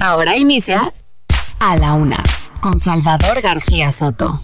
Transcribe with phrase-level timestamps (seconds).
[0.00, 0.92] Ahora inicia
[1.58, 2.22] A la Una
[2.60, 4.40] con Salvador García Soto.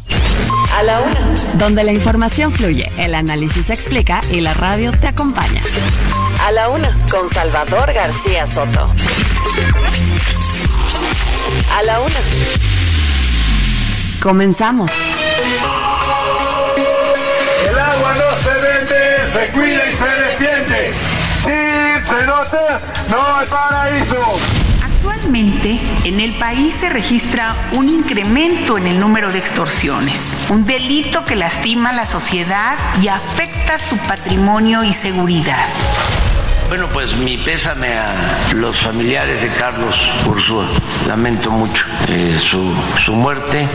[0.77, 1.21] A la Una.
[1.55, 5.63] Donde la información fluye, el análisis se explica y la radio te acompaña.
[6.43, 8.87] A la Una con Salvador García Soto.
[11.77, 12.21] A la Una.
[14.23, 14.91] Comenzamos.
[17.69, 20.95] El agua no se vende, se cuida y se defiende.
[21.43, 24.72] Sin cenotes no hay paraíso.
[25.05, 31.25] Actualmente en el país se registra un incremento en el número de extorsiones, un delito
[31.25, 35.67] que lastima a la sociedad y afecta su patrimonio y seguridad.
[36.69, 38.15] Bueno, pues mi pésame a
[38.55, 40.69] los familiares de Carlos Ursúa.
[41.09, 42.73] Lamento mucho eh, su,
[43.05, 43.67] su muerte.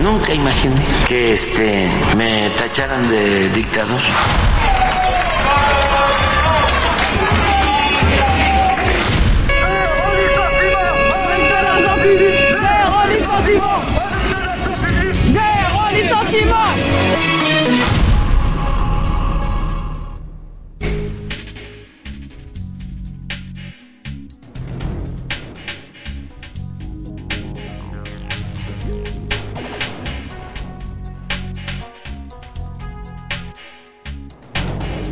[0.00, 4.00] Nunca imaginé que este, me tacharan de dictador.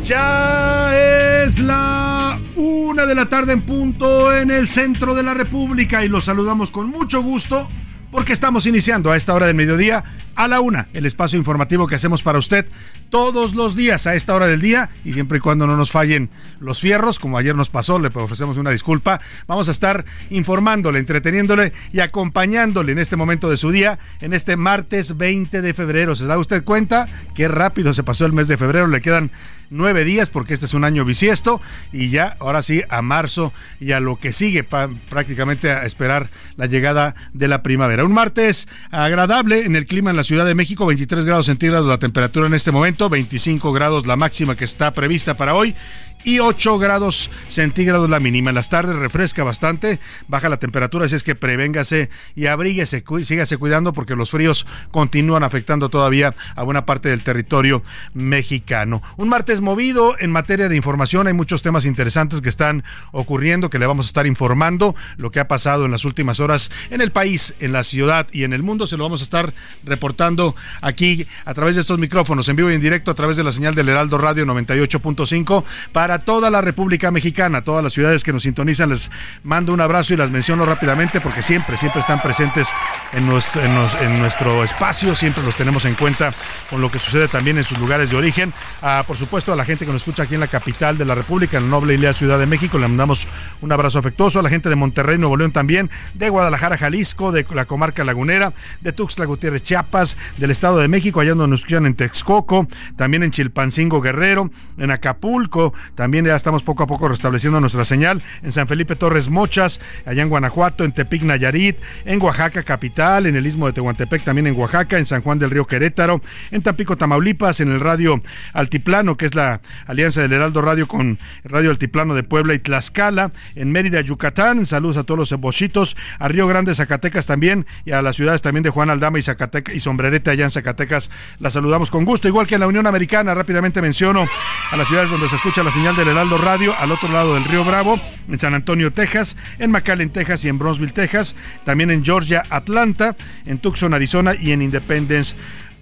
[0.05, 0.95] Ya
[1.43, 6.09] es la una de la tarde en punto en el centro de la República y
[6.09, 7.67] los saludamos con mucho gusto
[8.11, 10.03] porque estamos iniciando a esta hora del mediodía
[10.35, 12.67] a la una, el espacio informativo que hacemos para usted
[13.09, 16.29] todos los días a esta hora del día y siempre y cuando no nos fallen
[16.59, 19.21] los fierros, como ayer nos pasó, le ofrecemos una disculpa.
[19.47, 24.55] Vamos a estar informándole, entreteniéndole y acompañándole en este momento de su día, en este
[24.55, 26.15] martes 20 de febrero.
[26.15, 27.07] ¿Se da usted cuenta?
[27.33, 29.31] Qué rápido se pasó el mes de febrero, le quedan
[29.69, 31.61] nueve días porque este es un año bisiesto
[31.91, 36.65] y ya ahora sí a marzo y a lo que sigue prácticamente a esperar la
[36.65, 38.05] llegada de la primavera.
[38.05, 41.99] Un martes agradable en el clima en la Ciudad de México, 23 grados centígrados la
[41.99, 45.75] temperatura en este momento, 25 grados la máxima que está prevista para hoy
[46.25, 48.49] y 8 grados centígrados la mínima.
[48.49, 53.57] En las tardes refresca bastante, baja la temperatura, así es que prevéngase y abríguese, sígase
[53.57, 57.83] cuidando porque los fríos continúan afectando todavía a buena parte del territorio
[58.13, 59.01] mexicano.
[59.17, 63.79] Un martes movido en materia de información, hay muchos temas interesantes que están ocurriendo, que
[63.79, 67.11] le vamos a estar informando, lo que ha pasado en las últimas horas en el
[67.11, 69.53] país, en la ciudad y en el mundo, se lo vamos a estar
[69.83, 73.43] reportando aquí a través de estos micrófonos, en vivo y en directo a través de
[73.43, 78.33] la señal del Heraldo Radio 98.5 para toda la República Mexicana, todas las ciudades que
[78.33, 79.11] nos sintonizan, les
[79.43, 82.69] mando un abrazo y las menciono rápidamente porque siempre, siempre están presentes
[83.13, 86.31] en nuestro, en, nuestro espacio, siempre los tenemos en cuenta
[86.69, 88.53] con lo que sucede también en sus lugares de origen.
[88.81, 91.15] Ah, por supuesto, a la gente que nos escucha aquí en la capital de la
[91.15, 93.27] República, en la noble y leal Ciudad de México, le mandamos
[93.61, 94.39] un abrazo afectuoso.
[94.39, 98.53] A la gente de Monterrey, Nuevo León también, de Guadalajara, Jalisco, de la comarca lagunera,
[98.81, 103.23] de Tuxtla Gutiérrez, Chiapas, del Estado de México, allá donde nos escuchan en Texcoco, también
[103.23, 108.51] en Chilpancingo Guerrero, en Acapulco, también ya estamos poco a poco restableciendo nuestra señal en
[108.51, 113.47] San Felipe Torres Mochas, allá en Guanajuato, en Tepic Nayarit, en Oaxaca capital, en el
[113.47, 117.59] istmo de Tehuantepec también en Oaxaca, en San Juan del Río Querétaro, en Tampico Tamaulipas,
[117.61, 118.19] en el radio
[118.53, 123.31] Altiplano, que es la alianza del Heraldo Radio con Radio Altiplano de Puebla y Tlaxcala,
[123.55, 128.01] en Mérida, Yucatán, saludos a todos los cebositos, a Río Grande, Zacatecas también, y a
[128.01, 131.91] las ciudades también de Juan Aldama y Zacatecas y Sombrerete allá en Zacatecas, las saludamos
[131.91, 134.27] con gusto, igual que en la Unión Americana, rápidamente menciono
[134.71, 137.43] a las ciudades donde se escucha la señal del Heraldo Radio, al otro lado del
[137.43, 142.03] río Bravo, en San Antonio, Texas, en McAllen, Texas y en Bronzeville, Texas, también en
[142.03, 143.15] Georgia, Atlanta,
[143.45, 145.35] en Tucson, Arizona y en Independence,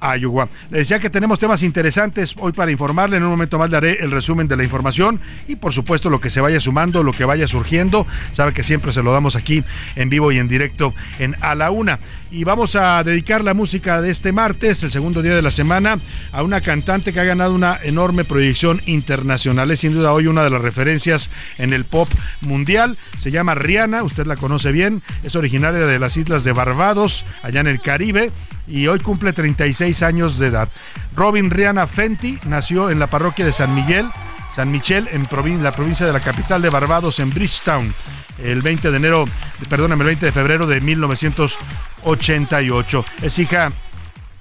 [0.04, 0.50] Iowa.
[0.70, 3.18] Le decía que tenemos temas interesantes hoy para informarle.
[3.18, 6.30] En un momento más le el resumen de la información y por supuesto lo que
[6.30, 8.06] se vaya sumando, lo que vaya surgiendo.
[8.32, 9.64] Sabe que siempre se lo damos aquí
[9.96, 12.00] en vivo y en directo en A la Una.
[12.32, 16.00] Y vamos a dedicar la música de este martes, el segundo día de la semana,
[16.32, 19.70] a una cantante que ha ganado una enorme proyección internacional.
[19.70, 22.10] Es sin duda hoy una de las referencias en el pop
[22.42, 22.98] mundial.
[23.20, 25.04] Se llama Rihanna, usted la conoce bien.
[25.24, 28.32] Es originaria de las islas de Barbados, allá en el Caribe
[28.68, 30.70] y hoy cumple 36 años de edad.
[31.16, 34.10] Robin Rihanna Fenty nació en la parroquia de San Miguel,
[34.56, 35.28] San Michel, en
[35.64, 37.96] la provincia de la capital de Barbados, en Bridgetown,
[38.38, 39.26] el 20 de enero,
[39.70, 43.06] perdóname, el 20 de febrero de 1988.
[43.22, 43.72] Es hija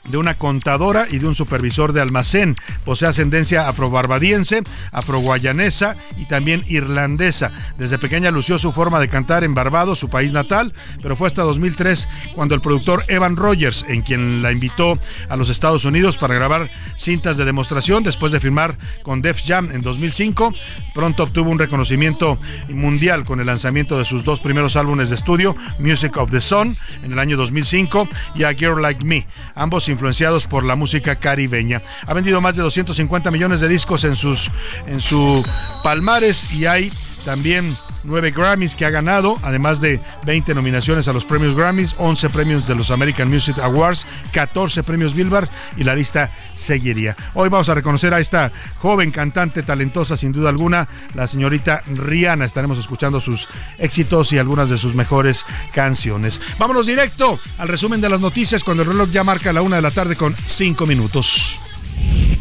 [0.05, 2.57] de una contadora y de un supervisor de almacén.
[2.85, 7.51] Posee ascendencia afrobarbadiense, afroguayanesa y también irlandesa.
[7.79, 10.73] Desde pequeña lució su forma de cantar en Barbados, su país natal,
[11.03, 15.49] pero fue hasta 2003 cuando el productor Evan Rogers, en quien la invitó a los
[15.49, 20.53] Estados Unidos para grabar cintas de demostración después de firmar con Def Jam en 2005,
[20.95, 22.39] pronto obtuvo un reconocimiento
[22.69, 26.77] mundial con el lanzamiento de sus dos primeros álbumes de estudio, Music of the Sun
[27.03, 31.81] en el año 2005 y A Girl Like Me, ambos influenciados por la música caribeña.
[32.09, 34.51] Ha vendido más de 250 millones de discos en sus
[34.89, 35.45] en su
[35.85, 36.93] palmares y hay
[37.25, 37.73] también
[38.05, 42.67] nueve Grammys que ha ganado, además de 20 nominaciones a los premios Grammys, 11 premios
[42.67, 47.17] de los American Music Awards, 14 premios Billboard y la lista seguiría.
[47.35, 52.45] Hoy vamos a reconocer a esta joven cantante talentosa sin duda alguna, la señorita Rihanna.
[52.45, 56.41] Estaremos escuchando sus éxitos y algunas de sus mejores canciones.
[56.59, 59.83] Vámonos directo al resumen de las noticias cuando el reloj ya marca la una de
[59.83, 61.59] la tarde con cinco minutos.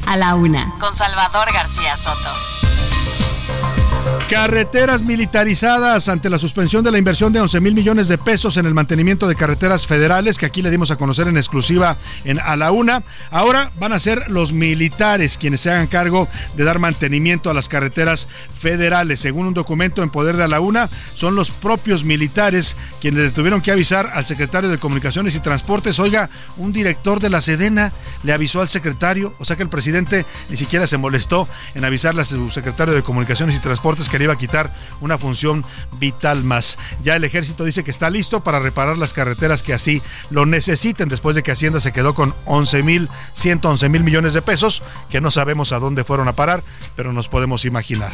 [0.06, 2.91] A la una, con Salvador García Soto.
[4.32, 8.66] Carreteras militarizadas ante la suspensión de la inversión de 11 mil millones de pesos en
[8.66, 12.56] el mantenimiento de carreteras federales que aquí le dimos a conocer en exclusiva en A
[12.56, 13.04] la Una.
[13.30, 17.68] Ahora van a ser los militares quienes se hagan cargo de dar mantenimiento a las
[17.68, 19.20] carreteras federales.
[19.20, 23.32] Según un documento en poder de A la Una, son los propios militares quienes le
[23.32, 26.00] tuvieron que avisar al secretario de Comunicaciones y Transportes.
[26.00, 27.92] Oiga, un director de la Sedena
[28.24, 32.22] le avisó al secretario, o sea que el presidente ni siquiera se molestó en avisarle
[32.22, 36.78] a su secretario de Comunicaciones y Transportes que iba a quitar una función vital más.
[37.04, 41.10] Ya el ejército dice que está listo para reparar las carreteras que así lo necesiten
[41.10, 45.22] después de que Hacienda se quedó con 11 mil, 111 mil millones de pesos que
[45.22, 46.64] no sabemos a dónde fueron a parar,
[46.96, 48.14] pero nos podemos imaginar.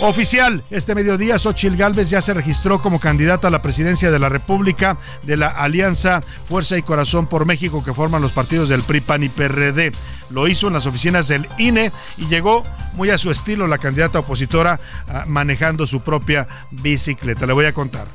[0.00, 4.28] Oficial, este mediodía Xochil Gálvez ya se registró como candidata a la presidencia de la
[4.28, 9.00] República de la Alianza Fuerza y Corazón por México que forman los partidos del PRI,
[9.00, 9.92] PAN y PRD.
[10.28, 12.62] Lo hizo en las oficinas del INE y llegó
[12.92, 14.78] muy a su estilo la candidata opositora
[15.08, 17.46] ah, manejando su propia bicicleta.
[17.46, 18.06] Le voy a contar.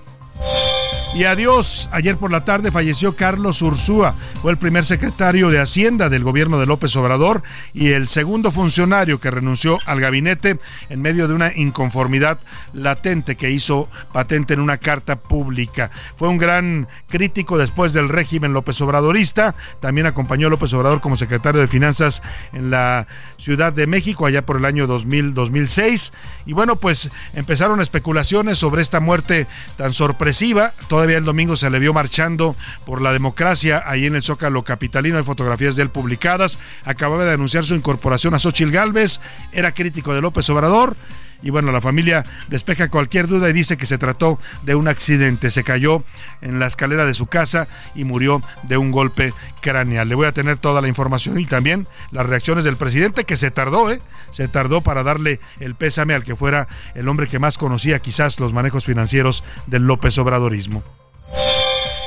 [1.13, 1.89] Y adiós.
[1.91, 4.15] Ayer por la tarde falleció Carlos Ursúa.
[4.41, 7.43] Fue el primer secretario de Hacienda del gobierno de López Obrador
[7.73, 10.57] y el segundo funcionario que renunció al gabinete
[10.89, 12.39] en medio de una inconformidad
[12.71, 15.91] latente que hizo patente en una carta pública.
[16.15, 19.53] Fue un gran crítico después del régimen López Obradorista.
[19.81, 22.21] También acompañó a López Obrador como secretario de Finanzas
[22.53, 23.05] en la
[23.37, 26.13] Ciudad de México allá por el año 2000-2006.
[26.45, 30.73] Y bueno, pues empezaron especulaciones sobre esta muerte tan sorpresiva.
[31.01, 32.55] Todavía el domingo se le vio marchando
[32.85, 35.17] por la democracia ahí en el Zócalo Capitalino.
[35.17, 36.59] Hay fotografías de él publicadas.
[36.85, 39.19] Acababa de anunciar su incorporación a Xochil Gálvez.
[39.51, 40.95] Era crítico de López Obrador.
[41.41, 45.51] Y bueno, la familia despeja cualquier duda y dice que se trató de un accidente.
[45.51, 46.03] Se cayó
[46.41, 50.07] en la escalera de su casa y murió de un golpe craneal.
[50.07, 53.51] Le voy a tener toda la información y también las reacciones del presidente que se
[53.51, 54.01] tardó, ¿eh?
[54.31, 58.39] Se tardó para darle el pésame al que fuera el hombre que más conocía quizás
[58.39, 60.83] los manejos financieros del López Obradorismo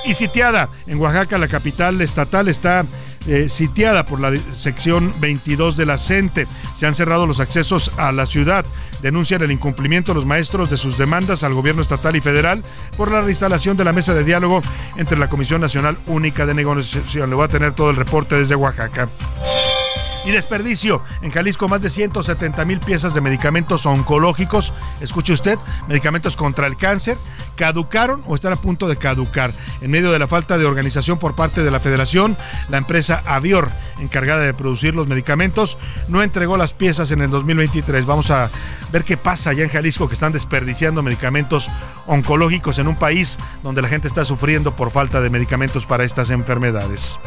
[0.05, 0.69] y sitiada.
[0.87, 2.85] En Oaxaca, la capital estatal está
[3.27, 6.47] eh, sitiada por la sección 22 de la CENTE.
[6.75, 8.65] Se han cerrado los accesos a la ciudad.
[9.05, 12.65] Denuncian el incumplimiento de los maestros de sus demandas al gobierno estatal y federal
[12.96, 14.63] por la reinstalación de la mesa de diálogo
[14.96, 17.29] entre la Comisión Nacional Única de Negociación.
[17.29, 19.11] Le voy a tener todo el reporte desde Oaxaca
[20.25, 21.03] y desperdicio.
[21.23, 26.77] En Jalisco, más de 170 mil piezas de medicamentos oncológicos, escuche usted, medicamentos contra el
[26.77, 27.19] cáncer,
[27.57, 29.53] caducaron o están a punto de caducar.
[29.81, 32.37] En medio de la falta de organización por parte de la federación,
[32.69, 35.79] la empresa Avior, encargada de producir los medicamentos,
[36.09, 38.07] no entregó las piezas en el 2023.
[38.07, 38.51] Vamos a
[38.93, 41.69] ver qué pasa allá en Jalisco, que están desperdiciando medicamentos
[42.07, 46.31] oncológicos en un país donde la gente está sufriendo por falta de medicamentos para estas
[46.31, 47.21] enfermedades.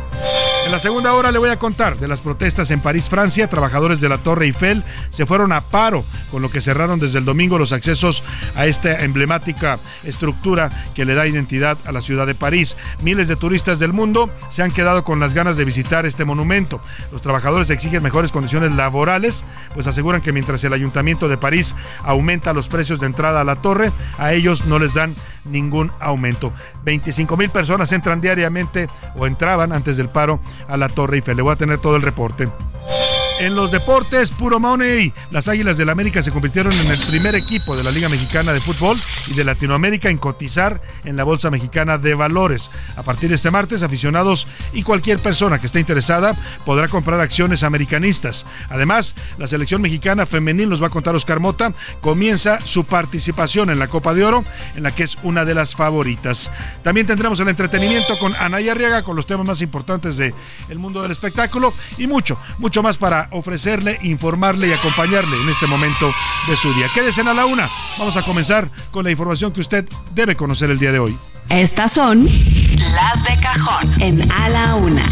[0.66, 3.50] En la segunda hora le voy a contar de las protestas en París, Francia.
[3.50, 7.26] Trabajadores de la Torre Eiffel se fueron a paro, con lo que cerraron desde el
[7.26, 8.24] domingo los accesos
[8.56, 12.78] a esta emblemática estructura que le da identidad a la ciudad de París.
[13.02, 16.80] Miles de turistas del mundo se han quedado con las ganas de visitar este monumento.
[17.12, 21.76] Los trabajadores exigen mejores condiciones laborales, pues aseguran que mientras el ayuntamiento de París
[22.06, 25.14] aumenta los precios de entrada a la torre, a ellos no les dan
[25.44, 26.54] ningún aumento.
[26.86, 30.40] 25 mil personas entran diariamente o entraban antes del paro
[30.70, 31.36] a la Torre Eiffel.
[31.36, 32.48] Le voy a tener todo el reporte.
[32.86, 33.17] Bye.
[33.40, 35.14] En los deportes, puro money.
[35.30, 38.60] Las Águilas del América se convirtieron en el primer equipo de la Liga Mexicana de
[38.60, 42.72] Fútbol y de Latinoamérica en cotizar en la Bolsa Mexicana de Valores.
[42.96, 47.62] A partir de este martes, aficionados y cualquier persona que esté interesada podrá comprar acciones
[47.62, 48.48] americanistas.
[48.70, 53.78] Además, la selección mexicana femenil, nos va a contar Oscar Mota, comienza su participación en
[53.78, 56.50] la Copa de Oro, en la que es una de las favoritas.
[56.84, 60.34] También tendremos el entretenimiento con Anaya Arriaga, con los temas más importantes del
[60.80, 66.12] mundo del espectáculo y mucho, mucho más para ofrecerle, informarle y acompañarle en este momento
[66.48, 66.88] de su día.
[66.94, 67.70] Quédese a la una.
[67.98, 71.18] Vamos a comenzar con la información que usted debe conocer el día de hoy.
[71.50, 75.04] Estas son las de cajón en A la Una.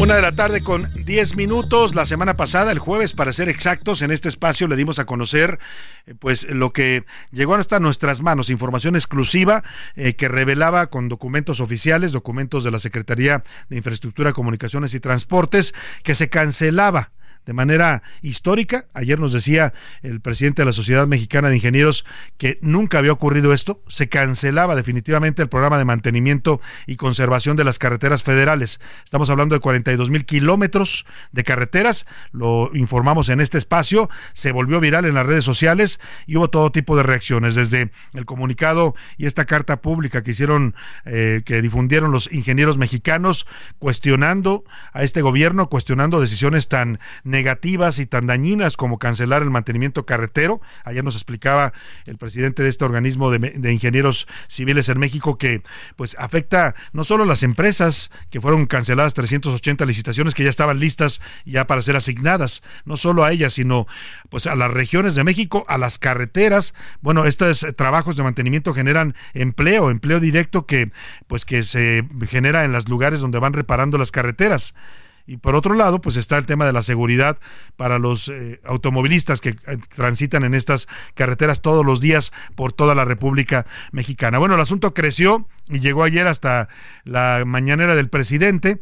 [0.00, 1.94] Una de la tarde con 10 minutos.
[1.94, 5.58] La semana pasada, el jueves, para ser exactos, en este espacio le dimos a conocer
[6.06, 9.62] eh, pues lo que llegó hasta nuestras manos, información exclusiva
[9.96, 15.74] eh, que revelaba con documentos oficiales, documentos de la Secretaría de Infraestructura, Comunicaciones y Transportes,
[16.02, 17.10] que se cancelaba
[17.46, 18.86] de manera histórica.
[18.94, 22.04] Ayer nos decía el presidente de la Sociedad Mexicana de Ingenieros
[22.38, 23.82] que nunca había ocurrido esto.
[23.88, 28.80] Se cancelaba definitivamente el programa de mantenimiento y conservación de las carreteras federales.
[29.04, 32.06] Estamos hablando de 42 mil kilómetros de carreteras.
[32.32, 34.08] Lo informamos en este espacio.
[34.32, 38.26] Se volvió viral en las redes sociales y hubo todo tipo de reacciones, desde el
[38.26, 43.46] comunicado y esta carta pública que hicieron, eh, que difundieron los ingenieros mexicanos,
[43.78, 46.98] cuestionando a este gobierno, cuestionando decisiones tan
[47.30, 50.60] negativas y tan dañinas como cancelar el mantenimiento carretero.
[50.84, 51.72] Ayer nos explicaba
[52.06, 55.62] el presidente de este organismo de, ingenieros civiles en México que
[55.96, 60.80] pues afecta no solo a las empresas que fueron canceladas 380 licitaciones que ya estaban
[60.80, 63.86] listas ya para ser asignadas, no solo a ellas, sino
[64.28, 66.74] pues a las regiones de México, a las carreteras.
[67.00, 70.90] Bueno, estos trabajos de mantenimiento generan empleo, empleo directo que
[71.26, 74.74] pues que se genera en los lugares donde van reparando las carreteras.
[75.26, 77.38] Y por otro lado, pues está el tema de la seguridad
[77.76, 82.94] para los eh, automovilistas que eh, transitan en estas carreteras todos los días por toda
[82.94, 84.38] la República Mexicana.
[84.38, 86.68] Bueno, el asunto creció y llegó ayer hasta
[87.04, 88.80] la mañanera del presidente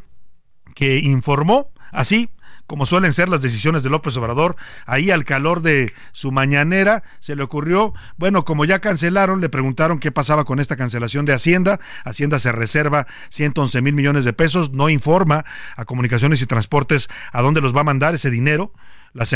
[0.75, 2.31] que informó así
[2.69, 7.35] como suelen ser las decisiones de López Obrador, ahí al calor de su mañanera se
[7.35, 11.81] le ocurrió, bueno, como ya cancelaron, le preguntaron qué pasaba con esta cancelación de Hacienda.
[12.05, 15.47] Hacienda se reserva 111 mil millones de pesos, no informa
[15.77, 18.73] a Comunicaciones y Transportes a dónde los va a mandar ese dinero
[19.15, 19.35] las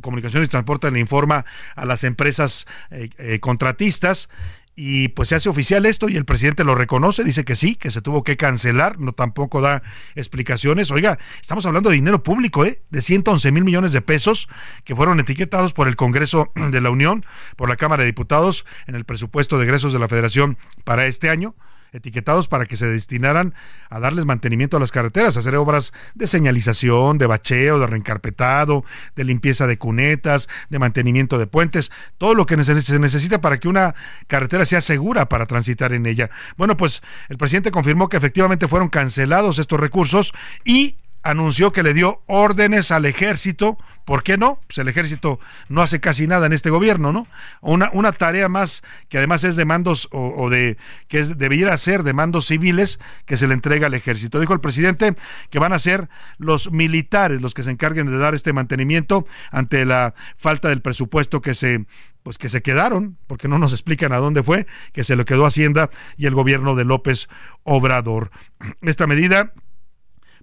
[0.00, 4.28] comunicaciones y transportes le informa a las empresas eh, eh, contratistas
[4.74, 7.90] y pues se hace oficial esto y el presidente lo reconoce, dice que sí, que
[7.90, 9.82] se tuvo que cancelar, no tampoco da
[10.14, 10.90] explicaciones.
[10.90, 12.82] Oiga, estamos hablando de dinero público, ¿eh?
[12.90, 14.48] De 111 mil millones de pesos
[14.84, 17.24] que fueron etiquetados por el Congreso de la Unión,
[17.56, 21.28] por la Cámara de Diputados en el presupuesto de egresos de la Federación para este
[21.28, 21.54] año
[21.92, 23.54] etiquetados para que se destinaran
[23.88, 28.84] a darles mantenimiento a las carreteras, a hacer obras de señalización, de bacheo, de reencarpetado,
[29.16, 33.68] de limpieza de cunetas, de mantenimiento de puentes, todo lo que se necesita para que
[33.68, 33.94] una
[34.26, 36.30] carretera sea segura para transitar en ella.
[36.56, 40.32] Bueno, pues el presidente confirmó que efectivamente fueron cancelados estos recursos
[40.64, 43.78] y anunció que le dio órdenes al ejército.
[44.04, 44.58] ¿Por qué no?
[44.66, 47.26] Pues el ejército no hace casi nada en este gobierno, ¿no?
[47.60, 52.46] Una, tarea más que además es de mandos o, de que debiera ser de mandos
[52.46, 54.40] civiles que se le entrega al ejército.
[54.40, 55.14] Dijo el presidente
[55.50, 56.08] que van a ser
[56.38, 61.40] los militares los que se encarguen de dar este mantenimiento ante la falta del presupuesto
[61.40, 61.86] que se
[62.22, 65.46] pues que se quedaron, porque no nos explican a dónde fue, que se lo quedó
[65.46, 67.28] Hacienda y el gobierno de López
[67.62, 68.30] Obrador.
[68.82, 69.54] Esta medida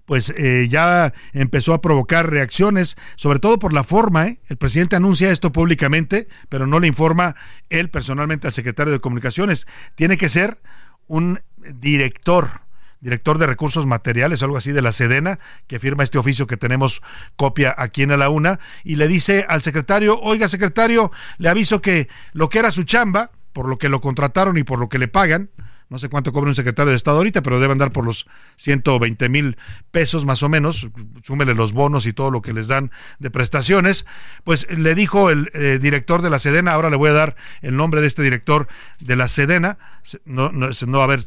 [0.08, 4.26] pues eh, ya empezó a provocar reacciones, sobre todo por la forma.
[4.26, 4.40] ¿eh?
[4.46, 7.36] El presidente anuncia esto públicamente, pero no le informa
[7.68, 9.66] él personalmente al secretario de Comunicaciones.
[9.96, 10.62] Tiene que ser
[11.08, 11.40] un
[11.74, 12.62] director
[13.00, 17.02] director de recursos materiales, algo así de la Sedena, que firma este oficio que tenemos
[17.36, 22.08] copia aquí en la una, y le dice al secretario, oiga secretario, le aviso que
[22.32, 25.06] lo que era su chamba, por lo que lo contrataron y por lo que le
[25.06, 25.50] pagan,
[25.88, 28.26] no sé cuánto cobra un secretario de Estado ahorita, pero debe andar por los
[28.56, 29.56] 120 mil
[29.90, 30.88] pesos más o menos,
[31.22, 34.06] súmele los bonos y todo lo que les dan de prestaciones,
[34.44, 37.76] pues le dijo el eh, director de la Sedena, ahora le voy a dar el
[37.76, 38.68] nombre de este director
[39.00, 39.78] de la Sedena,
[40.24, 41.24] no, no, a ver,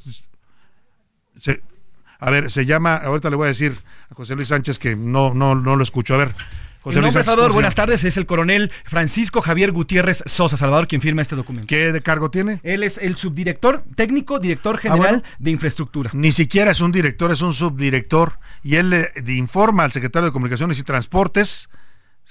[2.19, 5.33] a ver, se llama, ahorita le voy a decir a José Luis Sánchez que no,
[5.33, 6.35] no, no lo escucho, a ver,
[6.81, 8.03] José Luis Salvador, buenas tardes.
[8.03, 11.67] Es el coronel Francisco Javier Gutiérrez Sosa Salvador quien firma este documento.
[11.67, 12.59] ¿Qué de cargo tiene?
[12.63, 16.09] Él es el subdirector técnico, director ah, general de infraestructura.
[16.13, 18.39] Ni siquiera es un director, es un subdirector.
[18.63, 21.69] Y él le informa al secretario de Comunicaciones y Transportes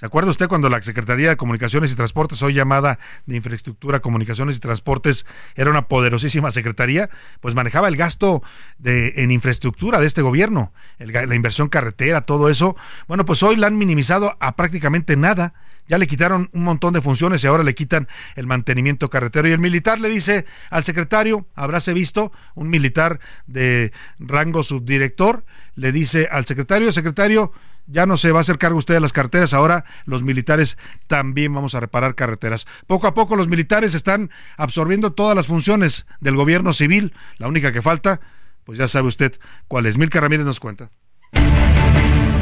[0.01, 4.57] ¿Se acuerda usted cuando la Secretaría de Comunicaciones y Transportes, hoy llamada de Infraestructura, Comunicaciones
[4.57, 7.11] y Transportes, era una poderosísima secretaría?
[7.39, 8.41] Pues manejaba el gasto
[8.79, 12.75] de, en infraestructura de este gobierno, la inversión carretera, todo eso.
[13.07, 15.53] Bueno, pues hoy la han minimizado a prácticamente nada.
[15.87, 19.49] Ya le quitaron un montón de funciones y ahora le quitan el mantenimiento carretero.
[19.49, 25.91] Y el militar le dice al secretario, habráse visto, un militar de rango subdirector, le
[25.91, 27.51] dice al secretario, secretario,
[27.91, 31.53] ya no se va a hacer cargo usted de las carreteras, ahora los militares también
[31.53, 32.65] vamos a reparar carreteras.
[32.87, 37.71] Poco a poco los militares están absorbiendo todas las funciones del gobierno civil, la única
[37.71, 38.21] que falta,
[38.63, 39.97] pues ya sabe usted cuál es.
[39.97, 40.89] Milka Ramírez nos cuenta.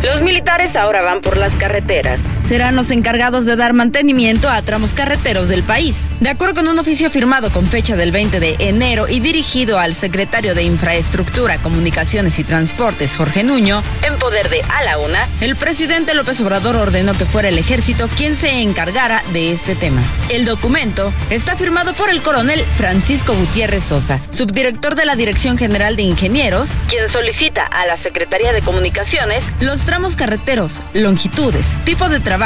[0.04, 2.20] Los militares ahora van por las carreteras.
[2.50, 5.96] Serán los encargados de dar mantenimiento a tramos carreteros del país.
[6.20, 9.94] De acuerdo con un oficio firmado con fecha del 20 de enero y dirigido al
[9.94, 15.58] secretario de Infraestructura, Comunicaciones y Transportes, Jorge Nuño, en poder de A la Una, el
[15.58, 20.02] presidente López Obrador ordenó que fuera el ejército quien se encargara de este tema.
[20.30, 25.96] El documento está firmado por el coronel Francisco Gutiérrez Sosa, subdirector de la Dirección General
[25.96, 32.20] de Ingenieros, quien solicita a la Secretaría de Comunicaciones los tramos carreteros, longitudes, tipo de
[32.20, 32.39] trabajo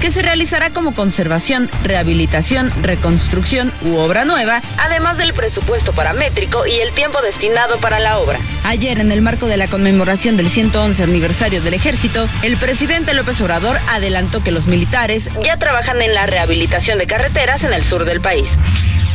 [0.00, 6.76] que se realizará como conservación, rehabilitación, reconstrucción u obra nueva, además del presupuesto paramétrico y
[6.76, 8.38] el tiempo destinado para la obra.
[8.62, 13.40] Ayer, en el marco de la conmemoración del 111 aniversario del ejército, el presidente López
[13.40, 18.04] Obrador adelantó que los militares ya trabajan en la rehabilitación de carreteras en el sur
[18.04, 18.46] del país.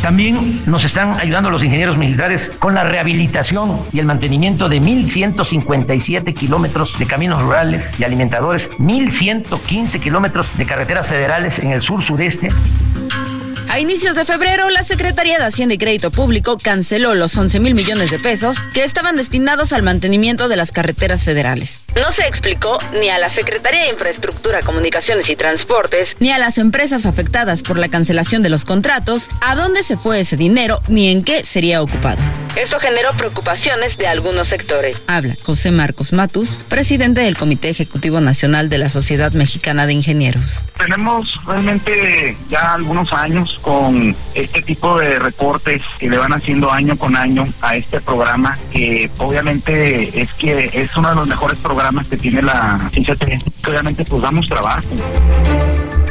[0.05, 6.31] También nos están ayudando los ingenieros militares con la rehabilitación y el mantenimiento de 1.157
[6.35, 12.49] kilómetros de caminos rurales y alimentadores, 1.115 kilómetros de carreteras federales en el sur sureste.
[13.67, 17.73] A inicios de febrero, la Secretaría de Hacienda y Crédito Público canceló los 11 mil
[17.73, 21.81] millones de pesos que estaban destinados al mantenimiento de las carreteras federales.
[21.95, 26.57] No se explicó ni a la Secretaría de Infraestructura, Comunicaciones y Transportes, ni a las
[26.57, 31.09] empresas afectadas por la cancelación de los contratos, a dónde se fue ese dinero ni
[31.09, 32.21] en qué sería ocupado.
[32.57, 34.97] Esto generó preocupaciones de algunos sectores.
[35.07, 40.61] Habla José Marcos Matus, presidente del Comité Ejecutivo Nacional de la Sociedad Mexicana de Ingenieros.
[40.77, 46.97] Tenemos realmente ya algunos años con este tipo de reportes que le van haciendo año
[46.97, 51.84] con año a este programa, que obviamente es que es uno de los mejores programas
[52.07, 53.15] que tiene la ciencia
[53.67, 54.87] Obviamente pues damos trabajo.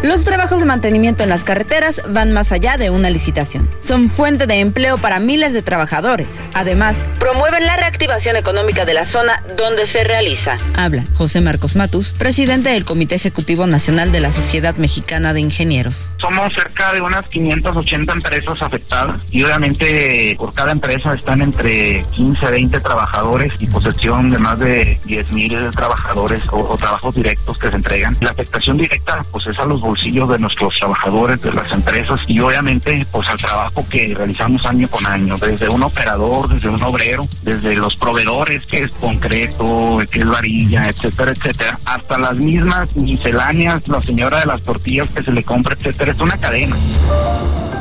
[0.04, 3.70] Los trabajos de mantenimiento en las carreteras van más allá de una licitación.
[3.80, 6.42] Son fuente de empleo para miles de trabajadores.
[6.52, 10.58] Además, promueven la reactivación económica de la zona donde se realiza.
[10.76, 16.10] Habla José Marcos Matus, presidente del Comité Ejecutivo Nacional de la Sociedad Mexicana de Ingenieros.
[16.18, 22.44] Somos cerca de unas 580 empresas afectadas y obviamente por cada empresa están entre 15
[22.44, 27.70] a 20 trabajadores y posesión de más de 10 mil trabajadores o, trabajos directos que
[27.70, 28.14] se entregan.
[28.20, 32.40] La afectación directa pues es a los bolsillos de nuestros trabajadores, de las empresas y
[32.40, 37.22] obviamente pues al trabajo que realizamos año con año, desde un operador, desde un obrero,
[37.42, 43.86] desde los proveedores, que es concreto, que es varilla, etcétera, etcétera, hasta las mismas misceláneas,
[43.86, 46.76] la señora de las tortillas que se le compra, etcétera, es una cadena.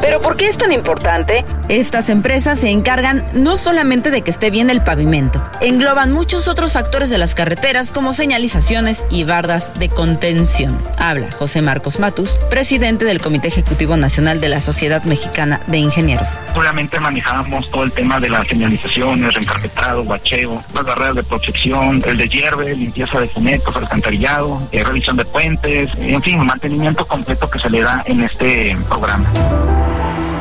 [0.04, 1.46] Pero ¿por qué es tan importante?
[1.70, 6.74] Estas empresas se encargan no solamente de que esté bien el pavimento, engloban muchos otros
[6.74, 10.78] factores de las carreteras como señalizaciones y bardas de contención.
[10.98, 16.38] Habla José Marcos Matus, presidente del Comité Ejecutivo Nacional de la Sociedad Mexicana de Ingenieros.
[16.54, 22.18] Obviamente manejamos todo el tema de las señalizaciones, reencarpetado, bacheo, las barreras de protección, el
[22.18, 27.60] de hierve, limpieza de cunetos, alcantarillado, eh, revisión de puentes, en fin, mantenimiento completo que
[27.60, 29.32] se le da en este programa.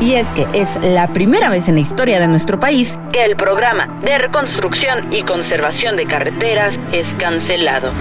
[0.02, 3.36] Y es que es la primera vez en la historia de nuestro país que el
[3.36, 7.92] programa de reconstrucción y conservación de carreteras es cancelado.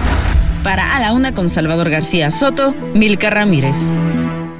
[0.64, 3.76] Para A la Una con Salvador García Soto, Milka Ramírez.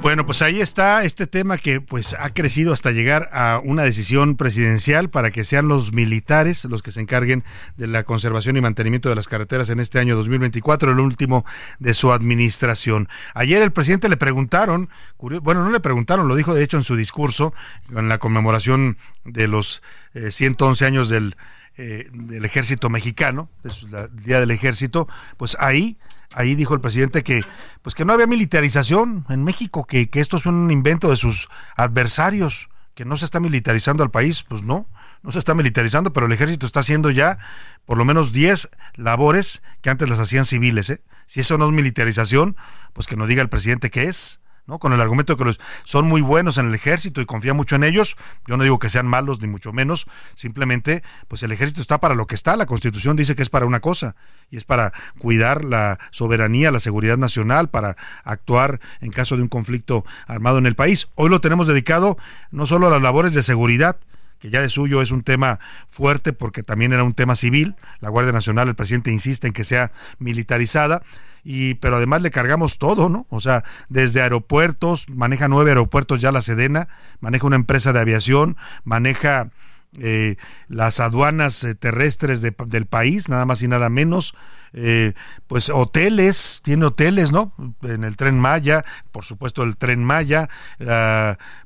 [0.03, 4.35] Bueno, pues ahí está este tema que pues ha crecido hasta llegar a una decisión
[4.35, 7.45] presidencial para que sean los militares los que se encarguen
[7.77, 11.47] de la conservación y mantenimiento de las carreteras en este año 2024, el último
[11.79, 13.09] de su administración.
[13.33, 16.97] Ayer el presidente le preguntaron, bueno, no le preguntaron, lo dijo de hecho en su
[16.97, 17.55] discurso
[17.88, 19.83] en la conmemoración de los
[20.15, 21.37] 111 eh, años del,
[21.77, 25.97] eh, del ejército mexicano, del Día del Ejército, pues ahí
[26.35, 27.42] ahí dijo el presidente que
[27.83, 31.49] pues que no había militarización en México, que, que esto es un invento de sus
[31.77, 34.87] adversarios, que no se está militarizando al país, pues no,
[35.23, 37.38] no se está militarizando, pero el ejército está haciendo ya
[37.85, 40.90] por lo menos 10 labores que antes las hacían civiles.
[40.90, 41.01] ¿eh?
[41.27, 42.57] Si eso no es militarización,
[42.92, 44.40] pues que nos diga el presidente qué es.
[44.66, 44.79] ¿No?
[44.79, 47.85] Con el argumento de que son muy buenos en el ejército y confía mucho en
[47.85, 48.16] ellos.
[48.46, 52.14] Yo no digo que sean malos ni mucho menos, simplemente pues el ejército está para
[52.14, 54.14] lo que está, la Constitución dice que es para una cosa
[54.51, 59.48] y es para cuidar la soberanía, la seguridad nacional, para actuar en caso de un
[59.48, 61.09] conflicto armado en el país.
[61.14, 62.16] Hoy lo tenemos dedicado
[62.51, 63.96] no solo a las labores de seguridad,
[64.38, 67.77] que ya de suyo es un tema fuerte porque también era un tema civil.
[68.01, 71.03] La Guardia Nacional, el presidente insiste en que sea militarizada,
[71.44, 73.26] y pero además le cargamos todo, ¿no?
[73.31, 76.88] O sea, desde aeropuertos, maneja nueve aeropuertos ya la Sedena,
[77.20, 79.50] maneja una empresa de aviación, maneja
[79.98, 80.37] eh,
[80.68, 84.35] las aduanas eh, terrestres del país, nada más y nada menos,
[84.72, 85.12] eh,
[85.48, 87.52] pues hoteles, tiene hoteles, ¿no?
[87.83, 90.48] En el tren Maya, por supuesto el tren Maya,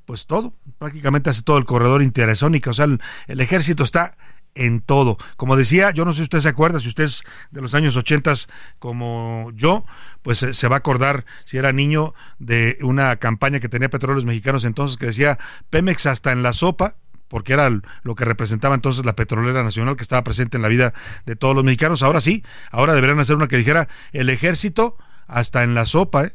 [0.07, 4.17] pues todo, prácticamente hace todo el corredor interazónico, o sea, el, ejército está
[4.57, 5.17] en todo.
[5.37, 7.97] Como decía, yo no sé si usted se acuerda, si usted es de los años
[7.97, 8.33] 80
[8.79, 9.85] como yo,
[10.23, 14.65] pues se va a acordar, si era niño, de una campaña que tenía Petróleos Mexicanos
[14.65, 15.39] entonces que decía
[15.71, 16.97] Pemex hasta en la sopa,
[17.29, 17.71] porque era
[18.03, 21.55] lo que representaba entonces la petrolera nacional que estaba presente en la vida de todos
[21.55, 22.03] los mexicanos.
[22.03, 26.35] Ahora sí, ahora deberían hacer una que dijera el ejército hasta en la sopa, ¿eh?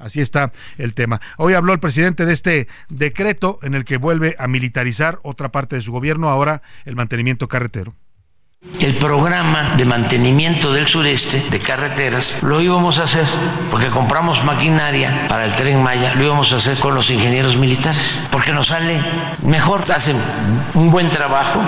[0.00, 1.20] Así está el tema.
[1.36, 5.76] Hoy habló el presidente de este decreto en el que vuelve a militarizar otra parte
[5.76, 7.94] de su gobierno, ahora el mantenimiento carretero.
[8.78, 13.24] El programa de mantenimiento del sureste de carreteras lo íbamos a hacer
[13.70, 18.22] porque compramos maquinaria para el tren Maya, lo íbamos a hacer con los ingenieros militares
[18.30, 19.02] porque nos sale
[19.42, 20.18] mejor, hacen
[20.74, 21.58] un buen trabajo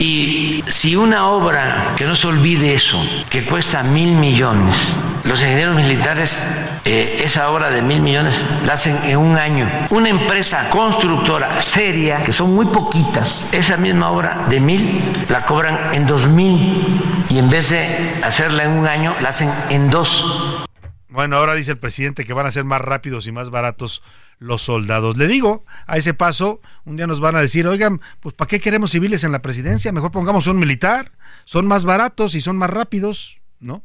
[0.00, 5.76] y si una obra, que no se olvide eso, que cuesta mil millones, los ingenieros
[5.76, 6.42] militares
[6.86, 9.70] eh, esa obra de mil millones la hacen en un año.
[9.90, 15.92] Una empresa constructora seria, que son muy poquitas, esa misma obra de mil la cobran
[15.92, 20.64] en dos mil y en vez de hacerla en un año, la hacen en dos.
[21.10, 24.02] Bueno, ahora dice el presidente que van a ser más rápidos y más baratos
[24.40, 25.16] los soldados.
[25.16, 28.58] Le digo, a ese paso, un día nos van a decir, oigan, pues ¿para qué
[28.58, 29.92] queremos civiles en la presidencia?
[29.92, 31.12] Mejor pongamos un militar,
[31.44, 33.84] son más baratos y son más rápidos, ¿no?